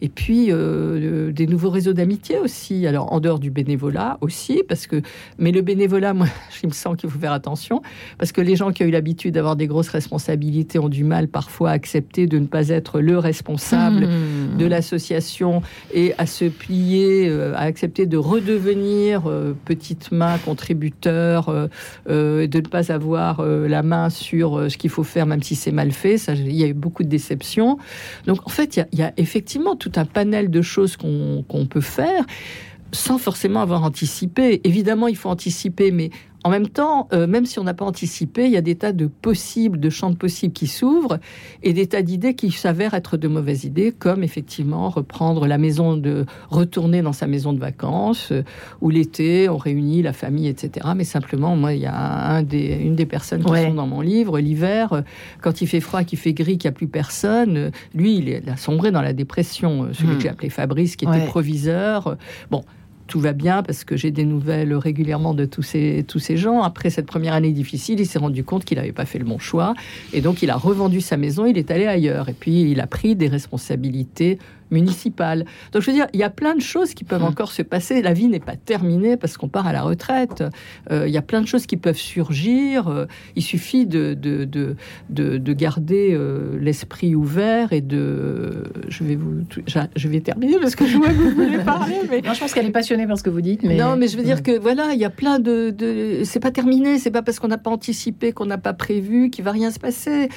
[0.00, 2.86] et puis des nouveaux réseaux d'amitié aussi.
[2.86, 5.02] Alors, en dehors du bénévolat aussi, parce que,
[5.38, 6.26] mais le bénévolat, moi,
[6.62, 7.82] il me semble qu'il faut faire attention,
[8.18, 11.28] parce que les gens qui ont eu l'habitude d'avoir des grosses responsabilités ont du mal
[11.28, 14.56] parfois à accepter de ne pas être le responsable Mmh.
[14.58, 21.48] de l'association et à se plier, euh, à accepter de redevenir euh, petite main contributeur,
[21.48, 25.72] euh, de ne pas avoir la main sur ce qu'il faut faire, même si c'est
[25.72, 26.18] mal fait.
[26.18, 27.78] Ça, il y a eu beaucoup de déceptions.
[28.26, 30.96] Donc, en fait, il y a, il y a effectivement tout un panel de choses
[30.96, 32.24] qu'on qu'on peut faire
[32.92, 34.60] sans forcément avoir anticipé.
[34.64, 36.10] Évidemment, il faut anticiper, mais
[36.46, 38.92] en même temps, euh, même si on n'a pas anticipé, il y a des tas
[38.92, 41.18] de possibles, de champs de possibles qui s'ouvrent
[41.64, 45.96] et des tas d'idées qui s'avèrent être de mauvaises idées, comme effectivement reprendre la maison
[45.96, 48.42] de, retourner dans sa maison de vacances, euh,
[48.80, 50.86] où l'été on réunit la famille, etc.
[50.96, 51.96] Mais simplement, moi, il y a
[52.30, 53.64] un des, une des personnes qui Ouais.
[53.66, 55.00] sont dans mon livre, l'hiver, euh,
[55.42, 58.28] quand il fait froid, qu'il fait gris, qu'il n'y a plus personne, euh, lui, il,
[58.28, 59.88] est- il a sombré dans la dépression.
[59.92, 60.16] Celui Hmm.
[60.16, 62.16] que j'ai appelé Fabrice, qui était proviseur.
[62.52, 62.62] Bon,
[63.06, 66.62] tout va bien parce que j'ai des nouvelles régulièrement de tous ces, tous ces gens.
[66.62, 69.38] Après cette première année difficile, il s'est rendu compte qu'il n'avait pas fait le bon
[69.38, 69.74] choix.
[70.12, 72.28] Et donc, il a revendu sa maison, il est allé ailleurs.
[72.28, 74.38] Et puis, il a pris des responsabilités
[74.70, 75.44] municipales.
[75.72, 77.24] Donc, je veux dire, il y a plein de choses qui peuvent Mm.
[77.24, 78.02] encore se passer.
[78.02, 80.44] La vie n'est pas terminée parce qu'on part à la retraite.
[80.90, 82.88] Euh, il y a plein de choses qui peuvent surgir.
[82.88, 83.06] Euh,
[83.36, 84.76] il suffit de, de, de,
[85.10, 88.64] de, de garder euh, l'esprit ouvert et de...
[88.88, 89.44] Je vais, vous,
[89.96, 92.20] je vais terminer parce que je vois que vous voulez parler, mais...
[92.22, 93.62] Non, je pense qu'elle est passionnée par ce que vous dites.
[93.62, 93.76] Mais...
[93.76, 95.70] Non, mais je veux dire que voilà, il y a plein de.
[95.70, 96.22] de...
[96.24, 99.44] C'est pas terminé, c'est pas parce qu'on n'a pas anticipé, qu'on n'a pas prévu, qu'il
[99.44, 100.28] va rien se passer.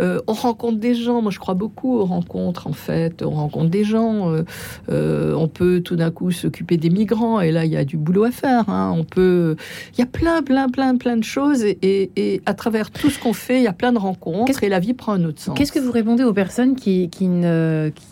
[0.00, 3.22] On rencontre des gens, moi je crois beaucoup aux rencontres en fait.
[3.22, 4.42] On rencontre des gens, euh,
[4.90, 7.96] euh, on peut tout d'un coup s'occuper des migrants, et là il y a du
[7.96, 8.68] boulot à faire.
[8.68, 8.94] hein.
[8.96, 9.56] On peut.
[9.94, 13.10] Il y a plein, plein, plein, plein de choses, et, et- et à travers tout
[13.10, 15.40] ce qu'on fait, il y a plein de rencontres, et la vie prend un autre
[15.40, 15.56] sens.
[15.56, 17.08] Qu'est-ce que vous répondez aux personnes qui,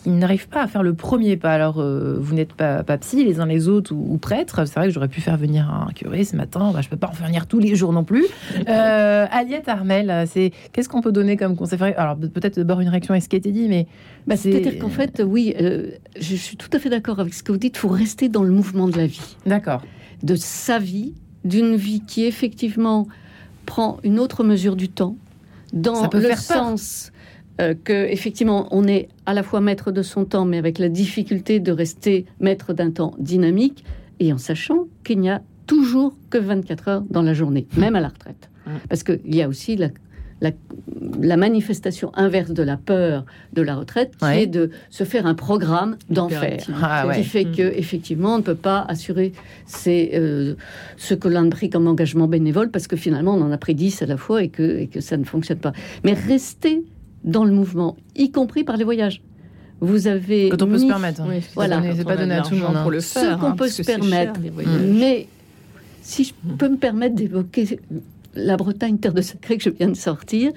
[0.05, 1.51] n'arrivent pas à faire le premier pas?
[1.53, 4.65] Alors, euh, vous n'êtes pas, pas psy les uns les autres ou, ou prêtres.
[4.65, 6.71] C'est vrai que j'aurais pu faire venir un curé ce matin.
[6.73, 8.25] Bah, je peux pas en faire venir tous les jours non plus.
[8.67, 11.79] Euh, Aliette Armel, c'est qu'est-ce qu'on peut donner comme conseil?
[11.95, 13.87] Alors, peut-être d'abord une réaction à ce qui a été dit, mais
[14.27, 17.41] Bah, C'est- C'est-à-dire qu'en fait, oui, euh, je suis tout à fait d'accord avec ce
[17.43, 17.75] que vous dites.
[17.77, 19.81] Il faut rester dans le mouvement de la vie, d'accord.
[20.23, 21.13] de sa vie,
[21.45, 23.07] d'une vie qui effectivement
[23.65, 25.15] prend une autre mesure du temps,
[25.73, 27.11] dans le sens
[27.59, 30.89] euh, que effectivement on est à la fois maître de son temps, mais avec la
[30.89, 33.83] difficulté de rester maître d'un temps dynamique,
[34.19, 37.99] et en sachant qu'il n'y a toujours que 24 heures dans la journée, même à
[38.01, 38.49] la retraite.
[38.65, 38.71] Mm.
[38.89, 39.89] Parce qu'il y a aussi la,
[40.41, 40.51] la,
[41.21, 44.43] la manifestation inverse de la peur de la retraite, qui Ouais.
[44.43, 46.59] est de se faire un programme d'enfer.
[46.81, 47.15] Ah Ce ouais.
[47.17, 47.55] qui fait Mm.
[47.55, 49.33] que effectivement, on ne peut pas assurer
[49.65, 50.53] ces, euh,
[50.97, 53.73] ce que l'on a pris comme engagement bénévole parce que finalement, on en a pris
[53.75, 55.73] 10 à la fois et que, et que ça ne fonctionne pas.
[56.03, 56.83] Mais rester
[57.23, 59.21] dans le mouvement, y compris par les voyages.
[59.79, 61.21] Vous avez Quand on peut se permettre.
[61.21, 61.27] hein.
[61.29, 61.81] Oui, voilà.
[61.95, 62.73] c'est pas donné à tout le monde.
[62.73, 62.89] pour hein.
[62.89, 64.39] le Ce faire, qu'on hein, peut se cher, permettre.
[64.87, 65.27] Mais
[66.01, 67.79] si je peux me permettre d'évoquer
[68.37, 70.51] la Bretagne, terre de secret que je viens de sortir,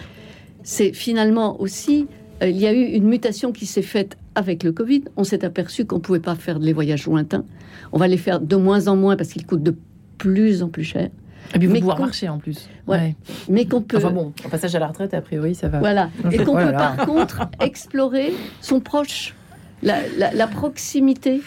[0.63, 2.07] c'est finalement aussi,
[2.43, 5.05] euh, il y a eu une mutation qui s'est faite avec le Covid.
[5.17, 7.45] On s'est aperçu qu'on ne pouvait pas faire les voyages lointains.
[7.93, 9.75] On va les faire de moins en moins parce qu'ils coûtent de
[10.19, 11.09] plus en plus cher.
[11.55, 12.69] Et puis vous Mais pouvoir marcher en plus.
[12.87, 12.97] Ouais.
[12.99, 13.17] Ouais.
[13.49, 13.97] Mais qu'on peut.
[13.97, 15.81] Enfin bon, passage à la retraite, a priori, ça va.
[15.81, 16.11] Voilà.
[16.31, 19.35] Et qu'on peut par contre explorer son proche,
[19.83, 21.41] la, la- la proximité.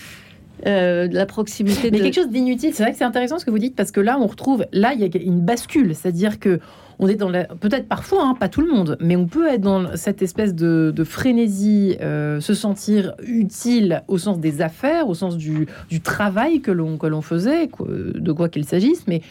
[0.66, 2.04] Euh, la proximité Mais de.
[2.04, 2.74] quelque chose d'inutile.
[2.74, 4.94] C'est vrai que c'est intéressant ce que vous dites parce que là, on retrouve, là,
[4.94, 6.60] il y a une bascule, c'est-à-dire que
[7.00, 9.62] on est dans la, peut-être parfois, hein, pas tout le monde, mais on peut être
[9.62, 15.16] dans cette espèce de, de frénésie, euh, se sentir utile au sens des affaires, au
[15.16, 19.06] sens du, du travail que l'on que l'on faisait, de quoi qu'il s'agisse.
[19.08, 19.22] Mais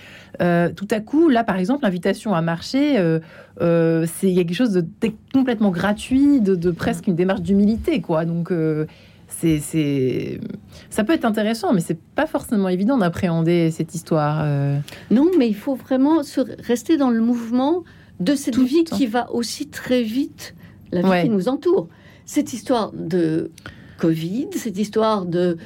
[0.43, 2.97] euh, tout à coup, là, par exemple, l'invitation à marcher,
[3.61, 4.85] c'est il y a quelque chose de
[5.33, 8.25] complètement gratuit, de, de presque une démarche d'humilité, quoi.
[8.25, 8.53] Donc
[9.61, 10.41] c'est,
[10.91, 14.41] ça peut être intéressant, mais c'est pas forcément évident d'appréhender cette histoire.
[14.45, 14.79] euh.
[15.11, 17.85] Non, mais il faut vraiment se rester dans le mouvement
[18.21, 20.55] de cette Tout vie qui va aussi très vite,
[20.93, 21.23] la vie Ouais.
[21.25, 21.89] qui nous entoure.
[22.25, 23.51] Cette histoire de
[23.99, 25.57] Covid, cette histoire de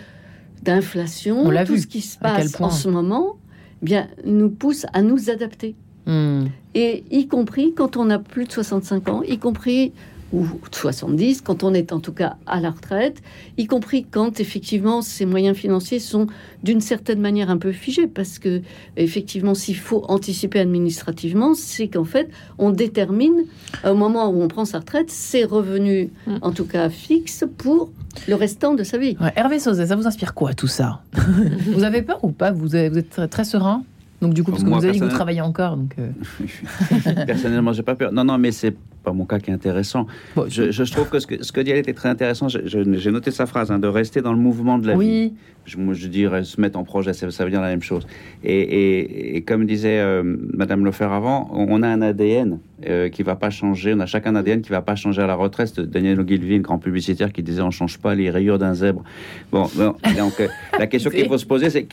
[0.62, 3.36] d'inflation, On l'a tout vu, ce qui se passe en ce moment,
[3.82, 5.76] bien nous pousse à nous adapter.
[6.06, 6.46] Hmm.
[6.74, 9.92] Et y compris quand on a plus de 65 ans, y compris
[10.32, 13.22] ou 70, quand on est en tout cas à la retraite,
[13.58, 16.26] y compris quand effectivement ces moyens financiers sont
[16.64, 18.60] d'une certaine manière un peu figés, parce que
[18.96, 23.44] effectivement s'il faut anticiper administrativement, c'est qu'en fait on détermine
[23.88, 26.36] au moment où on prend sa retraite ses revenus, Mm.
[26.42, 27.90] en tout cas fixes, pour
[28.26, 29.16] le restant de sa vie.
[29.20, 31.02] Ouais, Hervé Sauzet, ça vous inspire quoi tout ça?
[31.72, 32.50] Vous avez peur ou pas?
[32.50, 33.84] Vous, avez- vous êtes très, très serein?
[34.22, 35.94] Donc du coup, parce que Moi, vous avez dit que vous travaillez encore, donc...
[35.98, 36.08] euh,
[37.26, 38.12] Personnellement, j'ai pas peur.
[38.12, 38.74] Non, non, mais c'est
[39.06, 40.06] pas mon cas qui est intéressant.
[40.34, 42.48] bon, Je, je trouve que ce que, ce que dit elle était très intéressant.
[42.48, 45.32] J'ai noté sa phrase, hein, de rester dans le mouvement de la vie.
[45.66, 48.06] Je, je dirais se mettre en projet, ça, ça veut dire la même chose.
[48.44, 50.22] Et, et- et comme disait euh,
[50.54, 53.92] Madame Lefer avant, on a un ADN euh, qui va pas changer.
[53.94, 55.80] On a chacun un ADN qui va pas changer à la retraite.
[55.80, 59.02] Daniel Ogilvy, grand publicitaire, qui disait on change pas les rayures d'un zèbre.
[59.50, 60.48] Bon, bon, donc euh,
[60.78, 61.86] la question qu'il faut se poser, c'est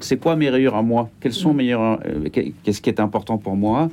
[0.00, 1.08] c'est quoi mes rayures à moi?
[1.20, 3.90] Quelles sont mes rayures euh, qu'est- Qu'est-ce qui est important pour moi?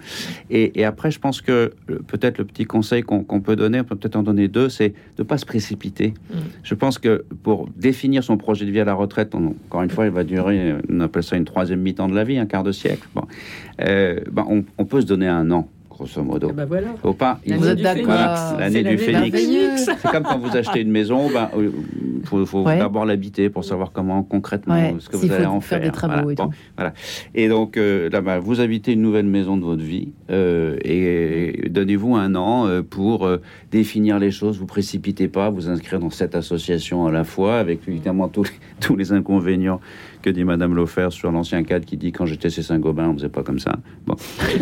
[0.50, 1.74] Et, et après, je pense que
[2.08, 4.90] peut-être le petit conseil qu'on qu'on peut donner, on peut peut-être en donner deux, c'est
[4.90, 6.14] de ne pas se précipiter.
[6.64, 10.06] Je pense que pour définir son projet de vie à la retraite, encore une fois,
[10.06, 12.72] il va durer, on appelle ça une troisième mi-temps de la vie, un quart de
[12.72, 13.08] siècle.
[13.14, 13.24] Bon.
[13.82, 14.46] Euh, ben,
[14.78, 16.48] on peut se donner un an, grosso modo.
[16.50, 16.88] Eh ben voilà.
[17.02, 17.40] Faut pas.
[17.46, 18.06] il Vous êtes d'accord.
[18.06, 19.38] Voilà, l'année du phénix.
[19.86, 21.70] C'est comme quand vous achetez une maison, ben, euh,
[22.26, 22.78] faut, faut Ouais.
[22.80, 25.88] d'abord l'habiter pour savoir comment concrètement Ouais, ce que vous allez en faire faire.
[25.88, 26.50] des travaux et tout.
[26.78, 26.94] voilà.
[27.36, 31.70] Et donc euh, là, ben, vous habitez une nouvelle maison de votre vie euh, et
[31.70, 33.28] donnez-vous un an euh, pour
[33.72, 34.58] définir les choses.
[34.60, 38.50] Vous précipitez pas, vous inscrire dans cette association à la fois, avec évidemment tous les,
[38.80, 39.80] tous les inconvénients
[40.22, 43.30] que dit Madame Lofer sur l'ancien cadre qui dit quand j'étais chez Saint-Gobain, on faisait
[43.30, 43.78] pas comme ça.
[44.06, 44.16] Bon.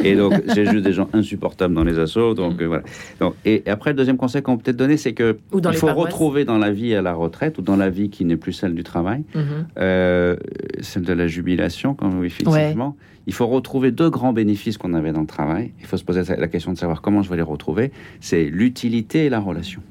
[0.06, 2.34] Et donc j'ai juste des gens insupportables dans les assos.
[2.34, 2.84] Donc euh, voilà.
[3.20, 5.70] Donc, et, et après le deuxième conseil qu'on peut peut-être donner, c'est que Ou dans
[5.70, 6.06] il les faut paroisses.
[6.08, 8.74] retrouver dans la vie à la retraite ou dans la vie qui n'est plus celle
[8.74, 9.44] du travail, Mhm.
[9.78, 10.36] euh,
[10.82, 12.96] celle de la jubilation, comme effectivement.
[13.28, 15.72] Il faut retrouver deux grands bénéfices qu'on avait dans le travail.
[15.80, 17.92] Il faut se poser la question de savoir comment je vais les retrouver.
[18.22, 19.82] C'est l'utilité et la relation.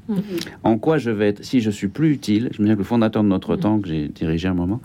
[0.65, 2.85] En quoi je vais être, si je suis plus utile, je me souviens que le
[2.85, 4.81] fondateur de notre temps, que j'ai dirigé un moment,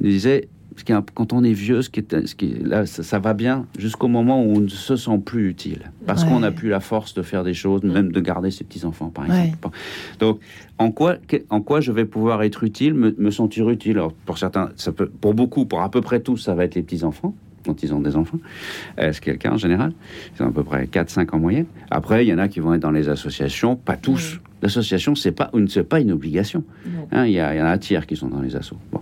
[0.00, 0.46] disait,
[0.78, 2.86] ce qui est un- quand on est vieux, ce qui est, ce qui est- là,
[2.86, 5.90] ça, ça va bien jusqu'au moment où on ne se sent plus utile.
[6.06, 6.30] Parce Ouais.
[6.30, 9.28] qu'on n'a plus la force de faire des choses, même de garder ses petits-enfants, par
[9.28, 9.46] Ouais.
[9.48, 9.68] exemple.
[10.20, 10.40] Donc,
[10.78, 13.98] en quoi, que- en quoi je vais pouvoir être utile, me, me sentir utile?
[13.98, 16.76] Alors, pour certains, ça peut, pour beaucoup, pour à peu près tous, ça va être
[16.76, 17.34] les petits-enfants,
[17.66, 18.38] quand ils ont des enfants,
[19.00, 19.92] euh, ce qui est le cas en général?
[20.38, 21.66] Ils ont à peu près 4-5 en moyenne.
[21.90, 24.38] Après, il y en a qui vont être dans les associations, pas tous.
[24.62, 26.64] L'association, c'est pas, c'est pas une obligation.
[27.12, 28.76] Hein, Il y, a- il y en a un tiers qui sont dans les assos.
[28.90, 29.00] Bon,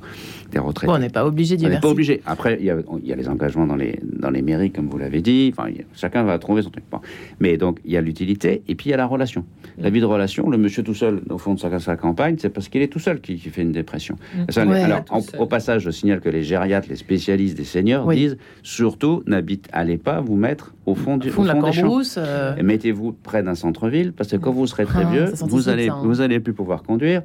[0.52, 0.86] des retraités.
[0.90, 2.22] Bon, on n'est pas obligé d'y On n'est pas obligé.
[2.26, 4.88] Après, il y, a, il y a les engagements dans les, dans les mairies, comme
[4.88, 5.52] vous l'avez dit.
[5.56, 6.84] Enfin, a- chacun va trouver son truc.
[6.90, 7.00] Bon.
[7.40, 9.44] Mais donc, il y a l'utilité et puis il y a la relation.
[9.78, 12.48] La vie de relation, le monsieur tout seul, au fond de sa, sa campagne, c'est
[12.50, 14.16] parce qu'il est tout seul qui, qui fait une dépression.
[14.48, 14.82] Ça, Ouais.
[14.82, 18.16] alors, en- au passage, je signale que les gériatres, les spécialistes des seniors Oui.
[18.16, 21.72] disent surtout, n'habite, allez pas vous mettre au fond, du, Au fond de au des
[21.72, 22.00] champs.
[22.18, 25.68] euh, Et Mettez-vous près d'un centre-ville parce que quand vous serez très Ah, vieux, vous
[25.68, 25.98] allez, hein.
[26.02, 27.22] vous allez plus pouvoir conduire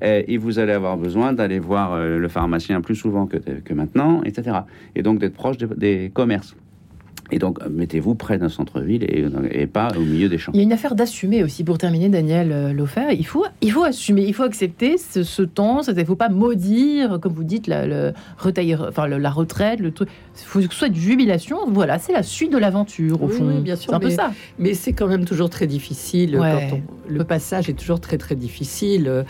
[0.00, 4.22] et vous allez avoir besoin d'aller voir euh, le pharmacien plus souvent que, que maintenant,
[4.24, 4.58] etc.
[4.94, 6.54] Et donc d'être proche des, des commerces.
[7.30, 10.50] Et donc euh, mettez-vous près d'un centre-ville et, et pas au milieu des champs.
[10.54, 13.08] Il y a une affaire d'assumer aussi pour terminer, Daniel euh, Lofer.
[13.12, 15.82] Il faut, il faut assumer, il faut accepter ce, ce temps.
[15.82, 19.90] Il ne faut pas maudire, comme vous dites, la, le enfin, le- la retraite, le
[19.90, 20.08] truc.
[20.40, 21.58] Il faut que ce soit de jubilation.
[21.68, 23.46] Voilà, c'est la suite de l'aventure, au Oui, fond.
[23.46, 24.32] oui, bien sûr, C'est un peu ça.
[24.58, 26.34] Mais c'est quand même toujours très difficile.
[26.38, 26.68] Ouais.
[26.70, 29.24] Quand on- le passage est toujours très très difficile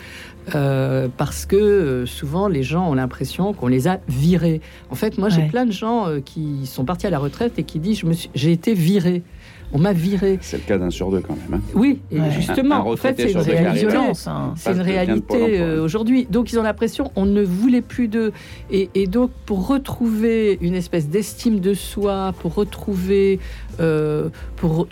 [0.55, 4.61] euh, parce que euh, souvent les gens ont l'impression qu'on les a virés.
[4.89, 5.47] En fait, moi j'ai Ouais.
[5.47, 8.13] plein de gens euh, qui sont partis à la retraite et qui disent je me
[8.13, 9.23] suis- j'ai été viré.
[9.71, 10.39] On m'a viré.
[10.41, 11.59] C'est le cas d'un sur deux quand même.
[11.59, 11.61] hein.
[11.75, 12.31] Oui, et Ouais.
[12.31, 13.87] justement, Un- un en fait, c'est une réalité.
[14.55, 16.25] C'est une réalité aujourd'hui.
[16.27, 18.31] Donc, ils ont l'impression on ne voulait plus d'eux.
[18.71, 23.39] Et, et donc, pour retrouver une espèce d'estime de soi, pour retrouver,
[23.79, 24.87] euh, pour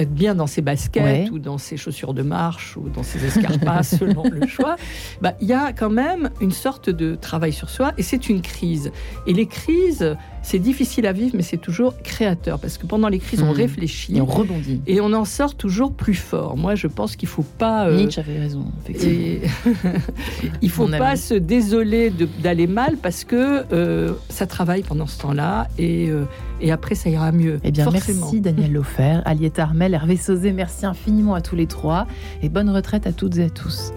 [0.00, 1.28] être bien dans ses baskets Ouais.
[1.32, 4.76] ou dans ses chaussures de marche ou dans ses escarpas, selon le choix,
[5.20, 8.42] bah, il y a quand même une sorte de travail sur soi et c'est une
[8.42, 8.92] crise.
[9.26, 13.18] Et les crises, c'est difficile à vivre, mais c'est toujours créateur parce que pendant les
[13.18, 13.56] crises, on Mhm.
[13.56, 14.16] réfléchit.
[14.16, 14.80] Et on rebondit.
[14.86, 16.56] Et on en sort toujours plus fort.
[16.56, 17.86] Moi, je pense qu'il faut pas.
[17.88, 19.12] euh, Nietzsche avait raison, effectivement.
[19.12, 19.40] et
[20.62, 22.12] il faut pas se désoler
[22.42, 26.24] d'aller mal parce que euh, ça travaille pendant ce temps-là et, euh,
[26.60, 27.60] et après ça ira mieux.
[27.64, 28.20] Eh bien, forcément.
[28.26, 32.06] merci Daniel Lofer, Aliette Armel, Hervé Sauzet, merci infiniment à tous les trois
[32.42, 33.92] et bonne retraite à toutes et à tous.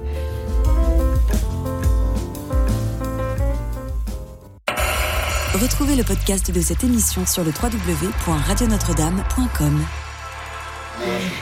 [5.53, 9.85] Retrouvez le podcast de cette émission sur le www.radionotre-dame.com.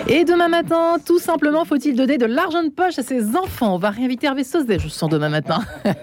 [0.07, 3.75] Et demain matin, tout simplement, faut-il donner de l'argent de poche à ses enfants?
[3.75, 5.61] On va réinviter Hervé Sauzet, je sens demain matin.